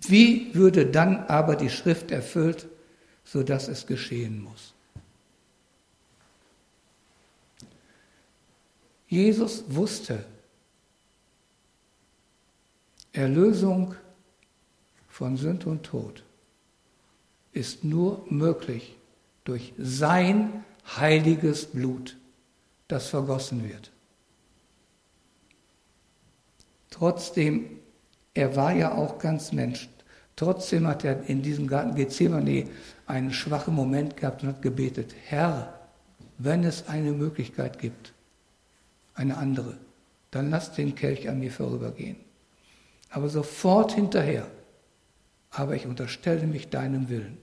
Wie 0.00 0.54
würde 0.54 0.86
dann 0.86 1.24
aber 1.26 1.56
die 1.56 1.68
Schrift 1.68 2.10
erfüllt, 2.10 2.66
sodass 3.24 3.68
es 3.68 3.86
geschehen 3.86 4.42
muss? 4.42 4.72
Jesus 9.08 9.64
wusste, 9.68 10.24
Erlösung 13.12 13.94
von 15.08 15.36
Sünd 15.36 15.66
und 15.66 15.84
Tod 15.84 16.24
ist 17.52 17.84
nur 17.84 18.24
möglich 18.28 18.96
durch 19.44 19.74
sein 19.78 20.64
heiliges 20.96 21.66
Blut, 21.66 22.16
das 22.88 23.08
vergossen 23.08 23.68
wird. 23.68 23.90
Trotzdem, 26.90 27.78
er 28.34 28.56
war 28.56 28.72
ja 28.72 28.94
auch 28.94 29.18
ganz 29.18 29.52
Mensch. 29.52 29.88
Trotzdem 30.36 30.86
hat 30.86 31.04
er 31.04 31.28
in 31.28 31.42
diesem 31.42 31.66
Garten 31.66 31.94
Gethsemane 31.94 32.68
einen 33.06 33.32
schwachen 33.32 33.74
Moment 33.74 34.16
gehabt 34.16 34.42
und 34.42 34.48
hat 34.48 34.62
gebetet, 34.62 35.14
Herr, 35.26 35.78
wenn 36.38 36.64
es 36.64 36.88
eine 36.88 37.12
Möglichkeit 37.12 37.78
gibt, 37.78 38.12
eine 39.14 39.36
andere, 39.36 39.76
dann 40.30 40.50
lass 40.50 40.72
den 40.72 40.94
Kelch 40.94 41.28
an 41.28 41.38
mir 41.38 41.52
vorübergehen. 41.52 42.16
Aber 43.10 43.28
sofort 43.28 43.92
hinterher, 43.92 44.46
aber 45.50 45.76
ich 45.76 45.86
unterstelle 45.86 46.46
mich 46.46 46.70
deinem 46.70 47.08
Willen. 47.08 47.38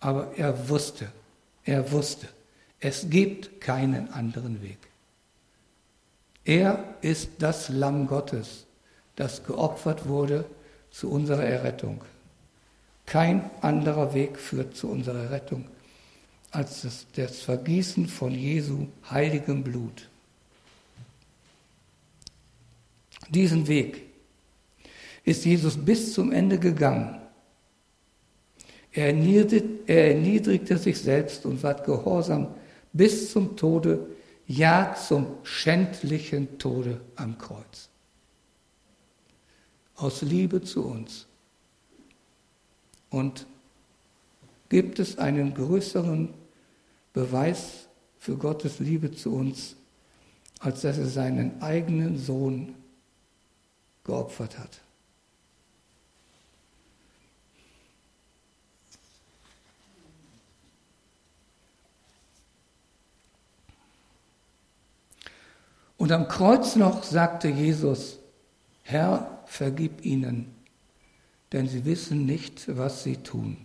Aber 0.00 0.36
er 0.36 0.68
wusste, 0.68 1.10
er 1.64 1.90
wusste, 1.90 2.28
es 2.80 3.08
gibt 3.08 3.60
keinen 3.60 4.12
anderen 4.12 4.62
Weg. 4.62 4.78
Er 6.44 6.94
ist 7.00 7.30
das 7.38 7.68
Lamm 7.68 8.06
Gottes, 8.06 8.66
das 9.16 9.44
geopfert 9.44 10.06
wurde 10.06 10.44
zu 10.90 11.10
unserer 11.10 11.44
Errettung. 11.44 12.02
Kein 13.04 13.50
anderer 13.62 14.14
Weg 14.14 14.38
führt 14.38 14.76
zu 14.76 14.88
unserer 14.88 15.24
Errettung 15.24 15.64
als 16.50 16.82
das, 16.82 17.06
das 17.14 17.42
Vergießen 17.42 18.08
von 18.08 18.32
Jesu 18.32 18.86
heiligem 19.10 19.62
Blut. 19.62 20.08
Diesen 23.28 23.66
Weg 23.66 24.02
ist 25.24 25.44
Jesus 25.44 25.76
bis 25.76 26.14
zum 26.14 26.32
Ende 26.32 26.58
gegangen. 26.58 27.20
Er 28.96 29.08
erniedrigte, 29.08 30.72
er 30.74 30.78
sich 30.78 30.98
selbst 30.98 31.44
und 31.44 31.62
ward 31.62 31.84
gehorsam 31.84 32.48
bis 32.94 33.30
zum 33.30 33.54
Tode, 33.54 34.06
ja 34.46 34.94
zum 34.94 35.26
schändlichen 35.42 36.58
Tode 36.58 37.02
am 37.14 37.36
Kreuz. 37.36 37.90
Aus 39.96 40.22
Liebe 40.22 40.62
zu 40.62 40.86
uns. 40.86 41.26
Und 43.10 43.46
gibt 44.70 44.98
es 44.98 45.18
einen 45.18 45.52
größeren 45.52 46.32
Beweis 47.12 47.88
für 48.18 48.38
Gottes 48.38 48.78
Liebe 48.78 49.12
zu 49.12 49.34
uns, 49.34 49.76
als 50.58 50.80
dass 50.80 50.96
er 50.96 51.06
seinen 51.06 51.60
eigenen 51.60 52.18
Sohn 52.18 52.74
geopfert 54.04 54.58
hat? 54.58 54.80
Und 65.96 66.12
am 66.12 66.28
Kreuz 66.28 66.76
noch 66.76 67.02
sagte 67.02 67.48
Jesus, 67.48 68.18
Herr, 68.82 69.42
vergib 69.46 70.04
ihnen, 70.04 70.54
denn 71.52 71.68
sie 71.68 71.84
wissen 71.84 72.26
nicht, 72.26 72.76
was 72.76 73.02
sie 73.02 73.16
tun. 73.16 73.56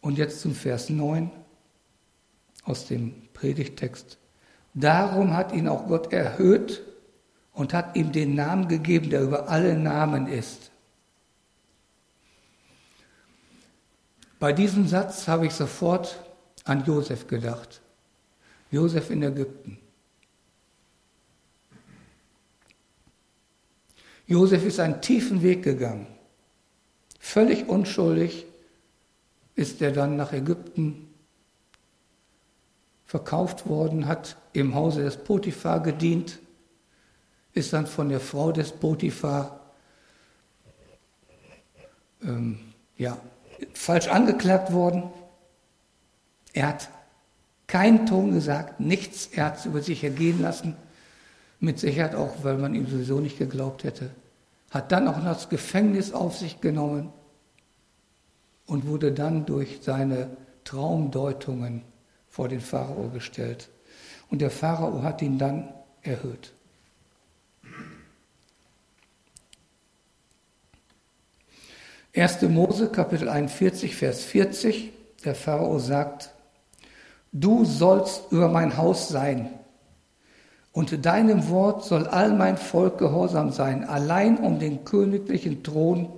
Und 0.00 0.16
jetzt 0.16 0.40
zum 0.40 0.54
Vers 0.54 0.88
9 0.90 1.30
aus 2.64 2.86
dem 2.86 3.28
Predigtext. 3.34 4.18
Darum 4.74 5.36
hat 5.36 5.52
ihn 5.52 5.68
auch 5.68 5.86
Gott 5.88 6.12
erhöht 6.12 6.82
und 7.52 7.74
hat 7.74 7.96
ihm 7.96 8.12
den 8.12 8.34
Namen 8.34 8.68
gegeben, 8.68 9.10
der 9.10 9.22
über 9.22 9.48
alle 9.48 9.76
Namen 9.76 10.26
ist. 10.28 10.70
Bei 14.38 14.52
diesem 14.52 14.86
Satz 14.86 15.26
habe 15.26 15.46
ich 15.46 15.54
sofort 15.54 16.22
an 16.64 16.84
Josef 16.84 17.26
gedacht. 17.26 17.80
Josef 18.70 19.10
in 19.10 19.22
Ägypten. 19.22 19.78
Josef 24.28 24.64
ist 24.66 24.78
einen 24.78 25.00
tiefen 25.00 25.42
Weg 25.42 25.62
gegangen. 25.62 26.06
Völlig 27.18 27.66
unschuldig 27.66 28.44
ist 29.56 29.80
er 29.82 29.90
dann 29.90 30.16
nach 30.16 30.32
Ägypten 30.32 31.08
verkauft 33.06 33.66
worden, 33.66 34.06
hat 34.06 34.36
im 34.52 34.74
Hause 34.74 35.02
des 35.02 35.16
Potiphar 35.16 35.82
gedient, 35.82 36.38
ist 37.54 37.72
dann 37.72 37.86
von 37.86 38.10
der 38.10 38.20
Frau 38.20 38.52
des 38.52 38.70
Potiphar 38.70 39.72
ähm, 42.22 42.60
ja, 42.98 43.16
falsch 43.72 44.08
angeklagt 44.08 44.74
worden. 44.74 45.04
Er 46.52 46.68
hat 46.68 46.90
keinen 47.66 48.04
Ton 48.04 48.32
gesagt, 48.32 48.78
nichts, 48.78 49.28
er 49.32 49.46
hat 49.46 49.58
es 49.58 49.64
über 49.64 49.80
sich 49.80 50.04
ergehen 50.04 50.42
lassen, 50.42 50.76
mit 51.60 51.78
Sicherheit 51.78 52.14
auch, 52.14 52.44
weil 52.44 52.58
man 52.58 52.74
ihm 52.74 52.86
sowieso 52.86 53.20
nicht 53.20 53.38
geglaubt 53.38 53.84
hätte. 53.84 54.10
Hat 54.70 54.92
dann 54.92 55.08
auch 55.08 55.22
das 55.22 55.48
Gefängnis 55.48 56.12
auf 56.12 56.36
sich 56.36 56.60
genommen 56.60 57.12
und 58.66 58.86
wurde 58.86 59.12
dann 59.12 59.46
durch 59.46 59.80
seine 59.82 60.36
Traumdeutungen 60.64 61.82
vor 62.28 62.48
den 62.48 62.60
Pharao 62.60 63.08
gestellt. 63.08 63.70
Und 64.30 64.42
der 64.42 64.50
Pharao 64.50 65.02
hat 65.02 65.22
ihn 65.22 65.38
dann 65.38 65.72
erhöht. 66.02 66.52
1. 72.14 72.42
Mose 72.42 72.88
Kapitel 72.88 73.28
41, 73.28 73.94
Vers 73.94 74.24
40, 74.24 74.92
der 75.24 75.34
Pharao 75.34 75.78
sagt, 75.78 76.30
du 77.32 77.64
sollst 77.64 78.32
über 78.32 78.48
mein 78.48 78.76
Haus 78.76 79.08
sein 79.08 79.50
und 80.72 81.04
deinem 81.04 81.48
Wort 81.48 81.84
soll 81.84 82.06
all 82.06 82.32
mein 82.32 82.56
Volk 82.56 82.98
gehorsam 82.98 83.50
sein. 83.50 83.84
Allein 83.84 84.38
um 84.38 84.58
den 84.58 84.84
königlichen 84.84 85.62
Thron 85.62 86.08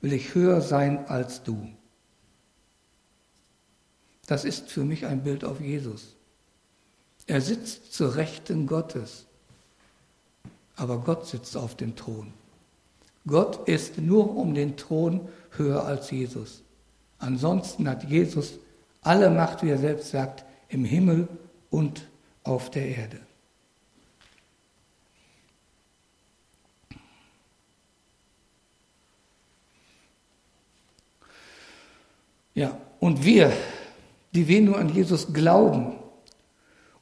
will 0.00 0.12
ich 0.12 0.34
höher 0.34 0.60
sein 0.60 1.06
als 1.08 1.42
du. 1.42 1.68
Das 4.26 4.44
ist 4.44 4.70
für 4.70 4.84
mich 4.84 5.06
ein 5.06 5.22
Bild 5.22 5.44
auf 5.44 5.60
Jesus. 5.60 6.16
Er 7.26 7.40
sitzt 7.40 7.92
zur 7.94 8.16
Rechten 8.16 8.66
Gottes, 8.66 9.26
aber 10.76 10.98
Gott 10.98 11.26
sitzt 11.26 11.56
auf 11.56 11.74
dem 11.74 11.96
Thron. 11.96 12.32
Gott 13.26 13.66
ist 13.68 13.98
nur 13.98 14.36
um 14.36 14.54
den 14.54 14.76
Thron 14.76 15.28
höher 15.50 15.84
als 15.84 16.10
Jesus. 16.10 16.62
Ansonsten 17.18 17.88
hat 17.88 18.04
Jesus 18.04 18.58
alle 19.00 19.30
Macht, 19.30 19.62
wie 19.62 19.70
er 19.70 19.78
selbst 19.78 20.10
sagt, 20.10 20.44
im 20.68 20.84
Himmel 20.84 21.28
und 21.70 22.06
auf 22.42 22.70
der 22.70 22.86
Erde. 22.88 23.18
Ja, 32.54 32.78
und 33.00 33.24
wir, 33.24 33.52
die 34.32 34.48
wir 34.48 34.60
nur 34.62 34.78
an 34.78 34.88
Jesus 34.88 35.32
glauben 35.32 35.96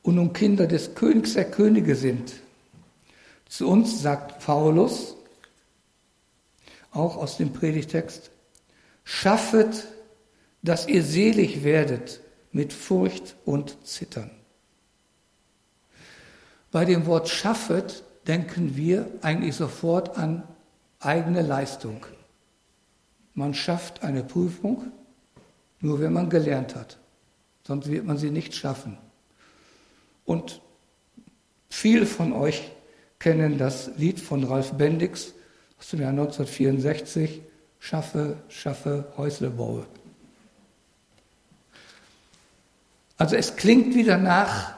und 0.02 0.16
nun 0.16 0.32
Kinder 0.32 0.66
des 0.66 0.94
Königs 0.94 1.34
der 1.34 1.50
Könige 1.50 1.94
sind, 1.94 2.32
zu 3.48 3.68
uns 3.68 4.00
sagt 4.00 4.44
Paulus, 4.44 5.14
auch 6.90 7.16
aus 7.16 7.36
dem 7.36 7.52
Predigtext, 7.52 8.30
schaffet, 9.04 9.88
dass 10.62 10.86
ihr 10.86 11.02
selig 11.02 11.64
werdet 11.64 12.20
mit 12.52 12.72
Furcht 12.72 13.36
und 13.44 13.86
Zittern. 13.86 14.30
Bei 16.70 16.84
dem 16.84 17.06
Wort 17.06 17.28
schaffet 17.28 18.04
denken 18.26 18.76
wir 18.76 19.10
eigentlich 19.20 19.56
sofort 19.56 20.16
an 20.16 20.44
eigene 21.00 21.42
Leistung. 21.42 22.06
Man 23.34 23.52
schafft 23.52 24.02
eine 24.02 24.22
Prüfung, 24.22 24.92
nur 25.82 26.00
wenn 26.00 26.12
man 26.12 26.30
gelernt 26.30 26.74
hat. 26.74 26.98
Sonst 27.66 27.90
wird 27.90 28.06
man 28.06 28.16
sie 28.16 28.30
nicht 28.30 28.54
schaffen. 28.54 28.96
Und 30.24 30.62
viele 31.68 32.06
von 32.06 32.32
euch 32.32 32.70
kennen 33.18 33.58
das 33.58 33.90
Lied 33.96 34.20
von 34.20 34.44
Ralf 34.44 34.72
Bendix, 34.72 35.34
aus 35.78 35.90
dem 35.90 36.00
Jahr 36.00 36.10
1964, 36.10 37.42
Schaffe, 37.80 38.36
schaffe, 38.48 39.12
Häusle 39.16 39.50
baue. 39.50 39.86
Also 43.16 43.36
es 43.36 43.56
klingt 43.56 43.94
wieder 43.94 44.18
nach 44.18 44.74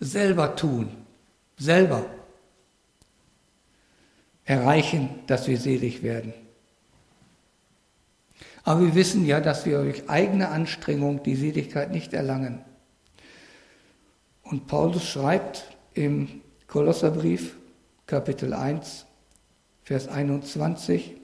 selber 0.00 0.56
tun, 0.56 0.88
selber 1.58 2.06
erreichen, 4.44 5.10
dass 5.26 5.46
wir 5.46 5.58
selig 5.58 6.02
werden. 6.02 6.32
Aber 8.62 8.80
wir 8.80 8.94
wissen 8.94 9.24
ja, 9.24 9.40
dass 9.40 9.64
wir 9.66 9.82
durch 9.82 10.08
eigene 10.08 10.48
Anstrengung 10.48 11.22
die 11.22 11.36
Seligkeit 11.36 11.90
nicht 11.90 12.12
erlangen. 12.12 12.62
Und 14.42 14.66
Paulus 14.66 15.08
schreibt 15.08 15.76
im 15.94 16.42
Kolosserbrief, 16.66 17.56
Kapitel 18.06 18.52
1, 18.52 19.06
Vers 19.84 20.08
21, 20.08 21.16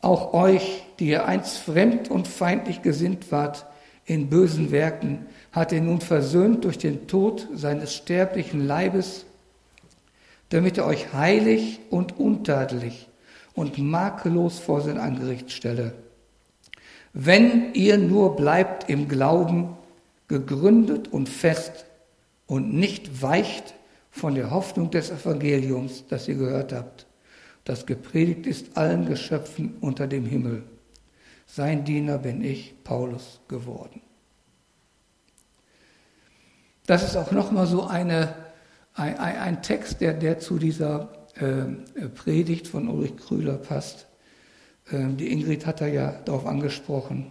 auch 0.00 0.32
euch, 0.32 0.84
die 0.98 1.08
ihr 1.08 1.26
einst 1.26 1.58
fremd 1.58 2.10
und 2.10 2.26
feindlich 2.26 2.82
gesinnt 2.82 3.30
wart 3.30 3.66
in 4.06 4.30
bösen 4.30 4.70
Werken, 4.70 5.26
hat 5.52 5.72
er 5.72 5.82
nun 5.82 6.00
versöhnt 6.00 6.64
durch 6.64 6.78
den 6.78 7.06
Tod 7.06 7.48
seines 7.54 7.94
sterblichen 7.94 8.66
Leibes, 8.66 9.26
damit 10.48 10.78
er 10.78 10.86
euch 10.86 11.12
heilig 11.12 11.80
und 11.90 12.18
untadelig 12.18 13.09
und 13.60 13.78
makellos 13.78 14.58
vor 14.58 14.80
sein 14.80 14.98
Angesicht 14.98 15.52
stelle. 15.52 15.92
Wenn 17.12 17.74
ihr 17.74 17.98
nur 17.98 18.36
bleibt 18.36 18.88
im 18.88 19.08
Glauben, 19.08 19.76
gegründet 20.28 21.08
und 21.12 21.28
fest 21.28 21.86
und 22.46 22.72
nicht 22.72 23.22
weicht 23.22 23.74
von 24.10 24.34
der 24.34 24.50
Hoffnung 24.50 24.90
des 24.90 25.10
Evangeliums, 25.10 26.04
das 26.08 26.28
ihr 26.28 26.36
gehört 26.36 26.72
habt 26.72 27.06
das 27.64 27.86
gepredigt 27.86 28.46
ist 28.46 28.76
allen 28.76 29.06
Geschöpfen 29.06 29.76
unter 29.80 30.06
dem 30.06 30.26
Himmel. 30.26 30.64
Sein 31.46 31.84
Diener 31.84 32.18
bin 32.18 32.42
ich, 32.42 32.74
Paulus, 32.84 33.40
geworden. 33.48 34.00
Das 36.86 37.02
ist 37.04 37.16
auch 37.16 37.30
nochmal 37.30 37.66
so 37.66 37.86
eine, 37.86 38.34
ein, 38.94 39.16
ein, 39.18 39.62
Text, 39.62 40.00
der, 40.00 40.14
der 40.14 40.38
zu 40.38 40.58
dieser 40.58 41.12
äh, 41.40 42.08
Predigt 42.08 42.68
von 42.68 42.88
Ulrich 42.88 43.16
Krüler 43.16 43.56
passt. 43.56 44.06
Ähm, 44.90 45.16
die 45.16 45.32
Ingrid 45.32 45.66
hat 45.66 45.80
da 45.80 45.86
ja 45.86 46.12
darauf 46.24 46.46
angesprochen. 46.46 47.30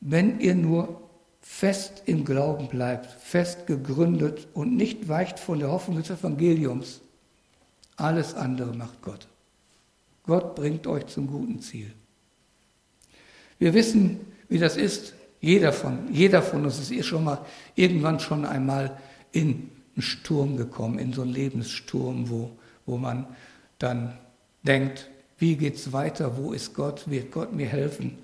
Wenn 0.00 0.40
ihr 0.40 0.54
nur 0.54 1.00
fest 1.40 2.02
im 2.06 2.24
Glauben 2.24 2.68
bleibt, 2.68 3.06
fest 3.06 3.66
gegründet 3.66 4.48
und 4.54 4.76
nicht 4.76 5.08
weicht 5.08 5.38
von 5.38 5.58
der 5.58 5.70
Hoffnung 5.70 5.98
des 5.98 6.10
Evangeliums, 6.10 7.00
alles 7.96 8.34
andere 8.34 8.74
macht 8.74 9.02
Gott. 9.02 9.28
Gott 10.24 10.54
bringt 10.54 10.86
euch 10.86 11.06
zum 11.06 11.26
guten 11.26 11.60
Ziel. 11.60 11.92
Wir 13.58 13.74
wissen, 13.74 14.20
wie 14.48 14.58
das 14.58 14.76
ist. 14.76 15.14
Jeder 15.40 15.72
von, 15.72 16.12
jeder 16.12 16.42
von 16.42 16.64
uns 16.64 16.78
ist 16.78 16.90
eh 16.90 17.02
schon 17.02 17.24
mal 17.24 17.44
irgendwann 17.74 18.18
schon 18.18 18.46
einmal 18.46 18.98
in 19.32 19.70
einen 19.94 20.02
Sturm 20.02 20.56
gekommen, 20.56 20.98
in 20.98 21.12
so 21.12 21.22
einen 21.22 21.32
Lebenssturm, 21.32 22.28
wo, 22.28 22.50
wo 22.86 22.96
man 22.96 23.26
dann 23.78 24.18
denkt, 24.62 25.08
wie 25.38 25.56
geht 25.56 25.76
es 25.76 25.92
weiter? 25.92 26.36
Wo 26.36 26.52
ist 26.52 26.74
Gott? 26.74 27.08
Wird 27.10 27.32
Gott 27.32 27.52
mir 27.52 27.66
helfen? 27.66 28.18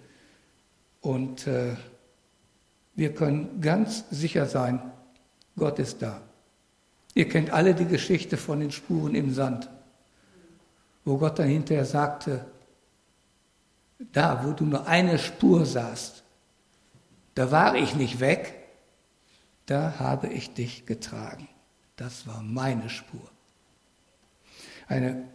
Und 1.00 1.46
äh, 1.46 1.76
wir 2.94 3.14
können 3.14 3.61
ganz 3.61 4.04
sicher 4.11 4.46
sein, 4.46 4.80
Gott 5.56 5.78
ist 5.78 6.02
da. 6.02 6.20
Ihr 7.14 7.28
kennt 7.28 7.50
alle 7.50 7.74
die 7.74 7.87
Geschichte 7.87 8.37
von 8.37 8.61
den 8.61 8.70
Spuren 8.70 9.14
im 9.14 9.35
Sand, 9.35 9.68
wo 11.04 11.18
Gott 11.18 11.38
dann 11.38 11.48
hinterher 11.48 11.85
sagte, 11.85 12.46
da, 14.12 14.44
wo 14.44 14.52
du 14.52 14.64
nur 14.64 14.87
eine 14.87 15.18
Spur 15.18 15.66
sahst, 15.66 16.22
da 17.35 17.50
war 17.50 17.74
ich 17.74 17.94
nicht 17.94 18.20
weg, 18.20 18.54
da 19.66 19.98
habe 19.98 20.28
ich 20.28 20.54
dich 20.54 20.87
getragen. 20.87 21.48
Das 22.00 22.26
war 22.26 22.40
meine 22.42 22.88
Spur. 22.88 23.20
Eine 24.88 25.28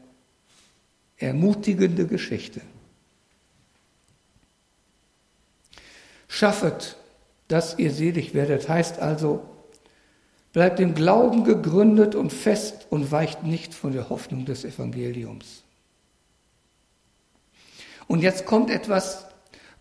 ermutigende 1.16 2.08
Geschichte. 2.08 2.60
Schaffet, 6.28 6.98
dass 7.48 7.78
ihr 7.78 7.92
selig 7.92 8.34
werdet, 8.34 8.68
heißt 8.68 8.98
also, 8.98 9.48
Bleibt 10.54 10.80
im 10.80 10.96
Glauben 10.96 11.44
gegründet 11.44 12.16
und 12.16 12.32
fest 12.32 12.88
und 12.90 13.12
weicht 13.12 13.44
nicht 13.44 13.74
von 13.74 13.92
der 13.92 14.08
Hoffnung 14.08 14.46
des 14.46 14.64
Evangeliums. 14.64 15.64
Und 18.08 18.22
jetzt 18.22 18.46
kommt 18.46 18.70
etwas, 18.70 19.26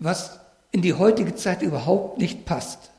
was 0.01 0.41
in 0.73 0.83
die 0.83 0.95
heutige 0.95 1.37
Zeit 1.37 1.63
überhaupt 1.63 2.19
nicht 2.19 2.45
passt. 2.45 2.91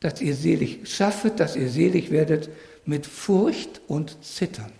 Dass 0.00 0.22
ihr 0.22 0.34
selig 0.34 0.88
schaffet, 0.90 1.38
dass 1.38 1.54
ihr 1.54 1.68
selig 1.68 2.10
werdet 2.10 2.48
mit 2.84 3.06
Furcht 3.06 3.80
und 3.88 4.24
Zittern. 4.24 4.72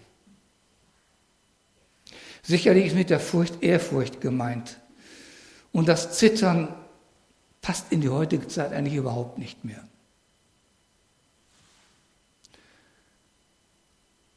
Sicherlich 2.42 2.86
ist 2.86 2.96
mit 2.96 3.10
der 3.10 3.20
Furcht 3.20 3.62
Ehrfurcht 3.62 4.20
gemeint. 4.20 4.78
Und 5.70 5.88
das 5.88 6.18
Zittern 6.18 6.74
passt 7.60 7.92
in 7.92 8.00
die 8.00 8.08
heutige 8.08 8.48
Zeit 8.48 8.72
eigentlich 8.72 8.96
überhaupt 8.96 9.38
nicht 9.38 9.64
mehr. 9.64 9.82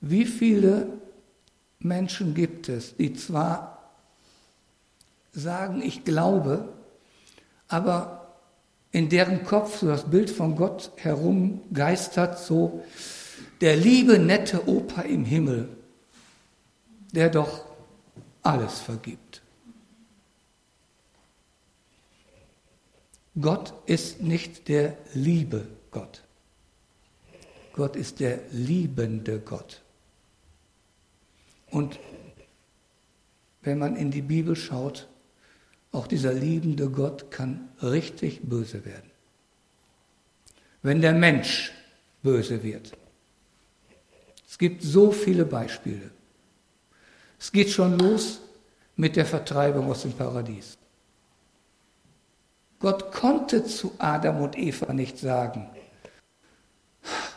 Wie 0.01 0.25
viele 0.25 0.87
Menschen 1.79 2.35
gibt 2.35 2.69
es, 2.69 2.95
die 2.95 3.13
zwar 3.13 3.91
sagen, 5.33 5.81
ich 5.81 6.03
glaube, 6.05 6.69
aber 7.67 8.35
in 8.91 9.09
deren 9.09 9.43
Kopf 9.43 9.79
so 9.79 9.87
das 9.87 10.09
Bild 10.09 10.29
von 10.29 10.55
Gott 10.55 10.91
herumgeistert, 10.97 12.39
so 12.39 12.83
der 13.61 13.75
liebe, 13.75 14.19
nette 14.19 14.67
Opa 14.67 15.01
im 15.01 15.25
Himmel, 15.25 15.69
der 17.13 17.29
doch 17.29 17.65
alles 18.43 18.79
vergibt. 18.79 19.41
Gott 23.39 23.73
ist 23.85 24.21
nicht 24.21 24.67
der 24.69 24.97
liebe 25.13 25.67
Gott. 25.91 26.23
Gott 27.73 27.95
ist 27.95 28.21
der 28.21 28.39
liebende 28.51 29.39
Gott. 29.39 29.81
Und 31.69 31.99
wenn 33.61 33.77
man 33.79 33.97
in 33.97 34.11
die 34.11 34.21
Bibel 34.21 34.55
schaut, 34.55 35.09
auch 35.91 36.07
dieser 36.07 36.33
liebende 36.33 36.89
Gott 36.89 37.31
kann 37.31 37.69
richtig 37.81 38.41
böse 38.43 38.85
werden. 38.85 39.11
Wenn 40.81 41.01
der 41.01 41.13
Mensch 41.13 41.73
böse 42.21 42.63
wird. 42.63 42.97
Es 44.55 44.59
gibt 44.59 44.83
so 44.83 45.11
viele 45.11 45.43
Beispiele. 45.43 46.11
Es 47.37 47.51
geht 47.51 47.69
schon 47.69 47.99
los 47.99 48.39
mit 48.95 49.17
der 49.17 49.25
Vertreibung 49.25 49.91
aus 49.91 50.03
dem 50.03 50.13
Paradies. 50.13 50.77
Gott 52.79 53.11
konnte 53.11 53.65
zu 53.65 53.91
Adam 53.97 54.41
und 54.41 54.57
Eva 54.57 54.93
nicht 54.93 55.19
sagen, 55.19 55.69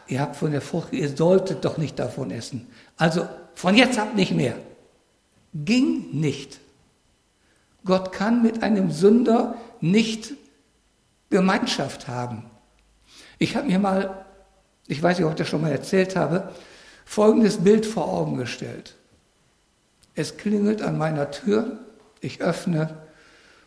ihr 0.06 0.20
habt 0.20 0.36
von 0.36 0.52
der 0.52 0.60
Frucht, 0.60 0.92
ihr 0.92 1.08
solltet 1.08 1.64
doch 1.64 1.76
nicht 1.76 1.98
davon 1.98 2.30
essen. 2.30 2.68
Also 2.96 3.26
von 3.56 3.74
jetzt 3.74 3.98
ab 3.98 4.14
nicht 4.14 4.30
mehr. 4.30 4.54
Ging 5.52 6.20
nicht. 6.20 6.60
Gott 7.84 8.12
kann 8.12 8.44
mit 8.44 8.62
einem 8.62 8.92
Sünder 8.92 9.56
nicht 9.80 10.34
Gemeinschaft 11.30 12.06
haben. 12.06 12.48
Ich 13.40 13.56
habe 13.56 13.66
mir 13.66 13.80
mal, 13.80 14.24
ich 14.86 15.02
weiß 15.02 15.18
nicht, 15.18 15.26
ob 15.26 15.32
ich 15.32 15.38
das 15.38 15.48
schon 15.48 15.62
mal 15.62 15.72
erzählt 15.72 16.14
habe, 16.14 16.52
folgendes 17.08 17.64
Bild 17.64 17.86
vor 17.86 18.12
Augen 18.12 18.36
gestellt. 18.36 18.94
Es 20.14 20.36
klingelt 20.36 20.82
an 20.82 20.98
meiner 20.98 21.30
Tür, 21.30 21.78
ich 22.20 22.42
öffne, 22.42 22.98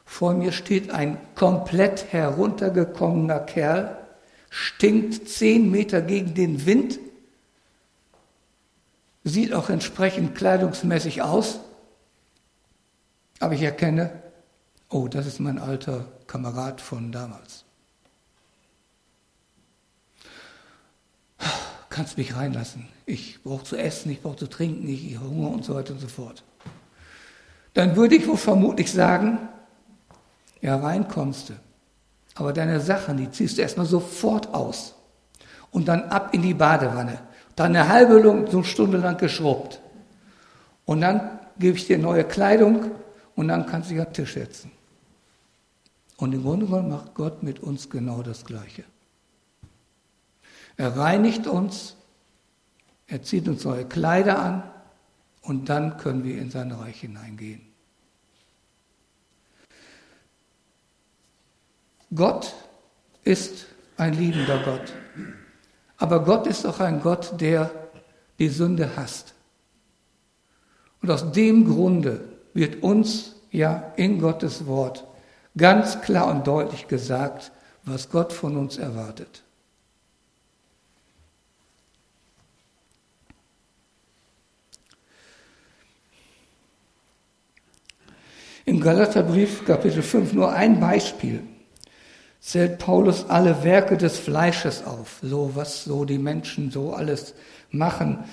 vor 0.05 0.33
mir 0.33 0.51
steht 0.51 0.91
ein 0.91 1.17
komplett 1.33 2.13
heruntergekommener 2.13 3.39
Kerl, 3.39 3.97
stinkt 4.51 5.27
zehn 5.27 5.71
Meter 5.71 6.03
gegen 6.03 6.35
den 6.35 6.67
Wind, 6.67 6.99
sieht 9.23 9.53
auch 9.53 9.71
entsprechend 9.71 10.35
kleidungsmäßig 10.35 11.23
aus, 11.23 11.61
aber 13.39 13.55
ich 13.55 13.63
erkenne, 13.63 14.21
oh, 14.87 15.07
das 15.07 15.25
ist 15.25 15.39
mein 15.39 15.57
alter 15.57 16.05
Kamerad 16.27 16.79
von 16.79 17.11
damals. 17.11 17.65
Kannst 22.01 22.17
mich 22.17 22.35
reinlassen. 22.35 22.87
Ich 23.05 23.43
brauche 23.43 23.63
zu 23.63 23.77
essen, 23.77 24.09
ich 24.09 24.23
brauche 24.23 24.37
zu 24.37 24.47
trinken, 24.47 24.89
ich 24.89 25.15
habe 25.17 25.29
Hunger 25.29 25.51
und 25.51 25.63
so 25.63 25.75
weiter 25.75 25.93
und 25.93 25.99
so 25.99 26.07
fort. 26.07 26.43
Dann 27.75 27.95
würde 27.95 28.15
ich 28.15 28.27
wohl 28.27 28.37
vermutlich 28.37 28.91
sagen, 28.91 29.37
ja, 30.61 30.77
rein 30.77 31.07
kommst 31.07 31.49
du. 31.49 31.53
Aber 32.33 32.53
deine 32.53 32.79
Sachen, 32.79 33.17
die 33.17 33.29
ziehst 33.29 33.59
du 33.59 33.61
erstmal 33.61 33.85
sofort 33.85 34.51
aus. 34.51 34.95
Und 35.69 35.87
dann 35.87 36.01
ab 36.05 36.33
in 36.33 36.41
die 36.41 36.55
Badewanne. 36.55 37.19
Dann 37.55 37.75
eine 37.75 37.87
halbe 37.87 38.63
Stunde 38.63 38.97
lang 38.97 39.17
geschrubbt. 39.17 39.79
Und 40.85 41.01
dann 41.01 41.39
gebe 41.59 41.77
ich 41.77 41.85
dir 41.85 41.99
neue 41.99 42.23
Kleidung 42.23 42.89
und 43.35 43.47
dann 43.47 43.67
kannst 43.67 43.91
du 43.91 43.93
dich 43.93 44.03
am 44.03 44.11
Tisch 44.11 44.33
setzen. 44.33 44.71
Und 46.17 46.33
im 46.33 46.41
Grunde 46.41 46.65
genommen 46.65 46.89
macht 46.89 47.13
Gott 47.13 47.43
mit 47.43 47.59
uns 47.59 47.91
genau 47.91 48.23
das 48.23 48.43
Gleiche. 48.43 48.85
Er 50.77 50.95
reinigt 50.97 51.47
uns, 51.47 51.95
er 53.07 53.21
zieht 53.23 53.47
uns 53.47 53.63
neue 53.63 53.85
Kleider 53.85 54.39
an 54.39 54.63
und 55.41 55.69
dann 55.69 55.97
können 55.97 56.23
wir 56.23 56.39
in 56.39 56.49
sein 56.49 56.71
Reich 56.71 57.01
hineingehen. 57.01 57.61
Gott 62.13 62.53
ist 63.23 63.67
ein 63.97 64.13
liebender 64.13 64.61
Gott. 64.63 64.93
Aber 65.97 66.23
Gott 66.23 66.47
ist 66.47 66.65
auch 66.65 66.79
ein 66.79 67.01
Gott, 67.01 67.39
der 67.39 67.71
die 68.39 68.49
Sünde 68.49 68.95
hasst. 68.95 69.33
Und 71.01 71.09
aus 71.11 71.31
dem 71.31 71.65
Grunde 71.65 72.25
wird 72.53 72.83
uns 72.83 73.35
ja 73.51 73.93
in 73.95 74.19
Gottes 74.19 74.65
Wort 74.65 75.05
ganz 75.57 76.01
klar 76.01 76.27
und 76.27 76.47
deutlich 76.47 76.87
gesagt, 76.87 77.51
was 77.83 78.09
Gott 78.09 78.33
von 78.33 78.57
uns 78.57 78.77
erwartet. 78.77 79.43
Im 88.65 88.79
Galaterbrief 88.79 89.65
Kapitel 89.65 90.03
5 90.03 90.33
nur 90.33 90.51
ein 90.51 90.79
Beispiel 90.79 91.41
zählt 92.39 92.79
Paulus 92.79 93.29
alle 93.29 93.63
Werke 93.63 93.97
des 93.97 94.19
Fleisches 94.19 94.83
auf, 94.85 95.19
so 95.21 95.51
was 95.55 95.83
so 95.83 96.05
die 96.05 96.17
Menschen 96.17 96.71
so 96.71 96.93
alles 96.93 97.33
machen. 97.69 98.23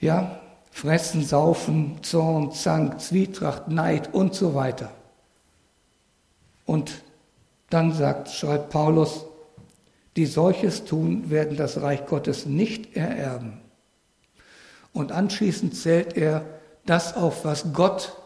Ja, 0.00 0.40
fressen, 0.70 1.24
saufen, 1.24 1.98
Zorn, 2.02 2.52
Zank, 2.52 3.00
Zwietracht, 3.00 3.68
Neid 3.68 4.12
und 4.12 4.34
so 4.34 4.54
weiter. 4.54 4.90
Und 6.64 7.02
dann 7.70 7.92
sagt, 7.92 8.28
schreibt 8.30 8.70
Paulus, 8.70 9.24
die 10.16 10.26
solches 10.26 10.84
tun, 10.84 11.30
werden 11.30 11.56
das 11.56 11.80
Reich 11.80 12.06
Gottes 12.06 12.46
nicht 12.46 12.96
ererben. 12.96 13.60
Und 14.92 15.12
anschließend 15.12 15.76
zählt 15.76 16.16
er 16.16 16.44
das 16.84 17.16
auf, 17.16 17.44
was 17.44 17.72
Gott 17.72 18.16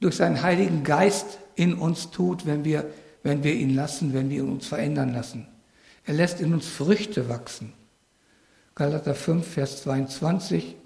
durch 0.00 0.16
seinen 0.16 0.42
Heiligen 0.42 0.84
Geist 0.84 1.38
in 1.54 1.74
uns 1.74 2.10
tut, 2.10 2.46
wenn 2.46 2.64
wir 2.64 2.90
wenn 3.22 3.42
wir 3.42 3.54
ihn 3.54 3.74
lassen, 3.74 4.14
wenn 4.14 4.30
wir 4.30 4.44
uns 4.44 4.66
verändern 4.66 5.12
lassen. 5.12 5.46
Er 6.06 6.14
lässt 6.14 6.40
in 6.40 6.54
uns 6.54 6.66
Früchte 6.66 7.28
wachsen. 7.28 7.72
Galater 8.74 9.14
5, 9.14 9.46
Vers 9.46 9.82
22. 9.82 10.76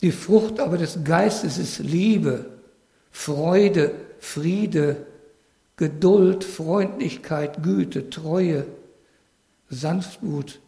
Die 0.00 0.12
Frucht 0.12 0.60
aber 0.60 0.78
des 0.78 1.04
Geistes 1.04 1.58
ist 1.58 1.80
Liebe, 1.80 2.46
Freude, 3.10 3.92
Friede, 4.20 5.06
Geduld, 5.76 6.44
Freundlichkeit, 6.44 7.62
Güte, 7.62 8.08
Treue, 8.08 8.66
Sanftmut, 9.68 10.60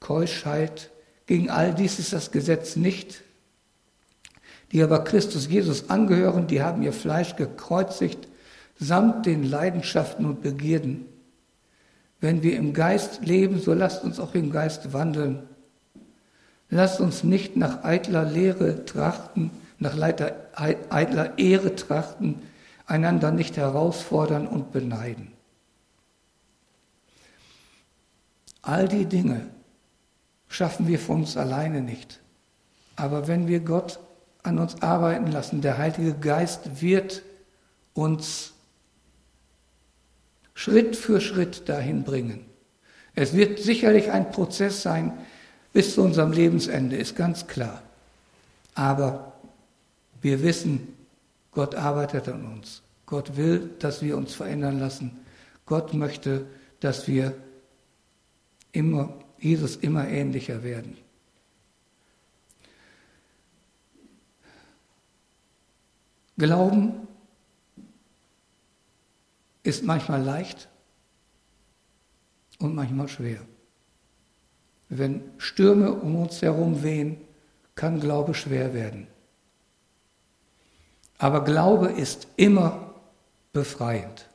Keuschheit. 0.00 0.90
Gegen 1.26 1.50
all 1.50 1.74
dies 1.74 1.98
ist 1.98 2.12
das 2.12 2.30
Gesetz 2.30 2.76
nicht. 2.76 3.22
Die 4.72 4.82
aber 4.82 5.04
Christus 5.04 5.48
Jesus 5.48 5.90
angehören, 5.90 6.46
die 6.46 6.62
haben 6.62 6.82
ihr 6.82 6.92
Fleisch 6.92 7.36
gekreuzigt 7.36 8.28
samt 8.78 9.26
den 9.26 9.42
Leidenschaften 9.42 10.26
und 10.26 10.42
Begierden. 10.42 11.06
Wenn 12.20 12.42
wir 12.42 12.56
im 12.56 12.72
Geist 12.72 13.24
leben, 13.24 13.60
so 13.60 13.72
lasst 13.74 14.04
uns 14.04 14.20
auch 14.20 14.34
im 14.34 14.50
Geist 14.50 14.92
wandeln. 14.92 15.42
Lasst 16.68 17.00
uns 17.00 17.24
nicht 17.24 17.56
nach 17.56 17.84
eitler 17.84 18.24
Lehre 18.24 18.84
trachten, 18.84 19.50
nach 19.78 19.96
eitler 20.00 21.38
Ehre 21.38 21.76
trachten, 21.76 22.42
einander 22.86 23.30
nicht 23.30 23.56
herausfordern 23.56 24.46
und 24.46 24.72
beneiden. 24.72 25.32
All 28.62 28.88
die 28.88 29.04
Dinge 29.04 29.46
schaffen 30.48 30.88
wir 30.88 30.98
von 30.98 31.20
uns 31.20 31.36
alleine 31.36 31.82
nicht. 31.82 32.20
Aber 32.96 33.28
wenn 33.28 33.46
wir 33.46 33.60
Gott 33.60 34.00
an 34.46 34.58
uns 34.58 34.80
arbeiten 34.82 35.26
lassen, 35.30 35.60
der 35.60 35.78
Heilige 35.78 36.14
Geist 36.14 36.80
wird 36.80 37.22
uns 37.94 38.52
Schritt 40.54 40.96
für 40.96 41.20
Schritt 41.20 41.68
dahin 41.68 42.04
bringen. 42.04 42.46
Es 43.14 43.34
wird 43.34 43.58
sicherlich 43.58 44.10
ein 44.10 44.30
Prozess 44.30 44.82
sein 44.82 45.12
bis 45.72 45.94
zu 45.94 46.02
unserem 46.02 46.32
Lebensende, 46.32 46.96
ist 46.96 47.16
ganz 47.16 47.46
klar. 47.46 47.82
Aber 48.74 49.34
wir 50.22 50.42
wissen, 50.42 50.94
Gott 51.50 51.74
arbeitet 51.74 52.28
an 52.28 52.46
uns. 52.46 52.82
Gott 53.06 53.36
will, 53.36 53.70
dass 53.78 54.02
wir 54.02 54.16
uns 54.16 54.34
verändern 54.34 54.78
lassen. 54.80 55.18
Gott 55.64 55.94
möchte, 55.94 56.46
dass 56.80 57.08
wir 57.08 57.34
immer, 58.72 59.12
Jesus 59.38 59.76
immer 59.76 60.08
ähnlicher 60.08 60.62
werden. 60.62 60.96
Glauben 66.36 67.06
ist 69.62 69.82
manchmal 69.84 70.22
leicht 70.22 70.68
und 72.58 72.74
manchmal 72.74 73.08
schwer. 73.08 73.40
Wenn 74.88 75.22
Stürme 75.38 75.92
um 75.92 76.16
uns 76.16 76.42
herum 76.42 76.82
wehen, 76.82 77.18
kann 77.74 78.00
Glaube 78.00 78.34
schwer 78.34 78.72
werden. 78.74 79.08
Aber 81.18 81.44
Glaube 81.44 81.88
ist 81.88 82.28
immer 82.36 82.94
befreiend. 83.52 84.28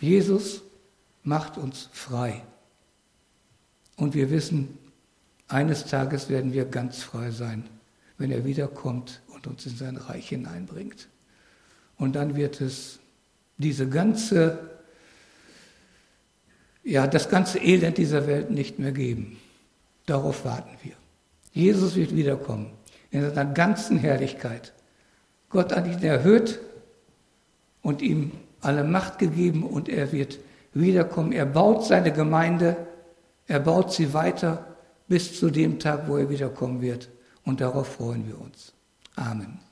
Jesus 0.00 0.62
macht 1.22 1.58
uns 1.58 1.88
frei. 1.92 2.44
Und 3.96 4.14
wir 4.14 4.30
wissen, 4.30 4.78
eines 5.48 5.86
Tages 5.86 6.28
werden 6.28 6.52
wir 6.52 6.66
ganz 6.66 7.02
frei 7.02 7.30
sein, 7.30 7.68
wenn 8.16 8.30
er 8.30 8.44
wiederkommt 8.44 9.22
und 9.38 9.46
uns 9.46 9.66
in 9.66 9.76
sein 9.76 9.96
Reich 9.96 10.28
hineinbringt. 10.28 11.08
Und 11.96 12.16
dann 12.16 12.36
wird 12.36 12.60
es 12.60 12.98
diese 13.56 13.88
ganze, 13.88 14.58
ja, 16.82 17.06
das 17.06 17.28
ganze 17.28 17.58
Elend 17.58 17.98
dieser 17.98 18.26
Welt 18.26 18.50
nicht 18.50 18.78
mehr 18.78 18.92
geben. 18.92 19.38
Darauf 20.06 20.44
warten 20.44 20.76
wir. 20.82 20.94
Jesus 21.52 21.94
wird 21.96 22.14
wiederkommen 22.14 22.70
in 23.10 23.22
seiner 23.22 23.52
ganzen 23.52 23.98
Herrlichkeit. 23.98 24.72
Gott 25.50 25.74
hat 25.74 25.86
ihn 25.86 26.02
erhöht 26.02 26.60
und 27.82 28.02
ihm 28.02 28.32
alle 28.60 28.84
Macht 28.84 29.18
gegeben 29.18 29.62
und 29.62 29.88
er 29.88 30.12
wird 30.12 30.38
wiederkommen. 30.74 31.32
Er 31.32 31.46
baut 31.46 31.84
seine 31.86 32.12
Gemeinde, 32.12 32.76
er 33.46 33.60
baut 33.60 33.92
sie 33.92 34.12
weiter 34.12 34.76
bis 35.06 35.38
zu 35.38 35.50
dem 35.50 35.78
Tag, 35.78 36.08
wo 36.08 36.16
er 36.16 36.28
wiederkommen 36.28 36.80
wird. 36.80 37.08
Und 37.44 37.60
darauf 37.60 37.94
freuen 37.94 38.26
wir 38.28 38.38
uns. 38.38 38.74
Amen. 39.18 39.67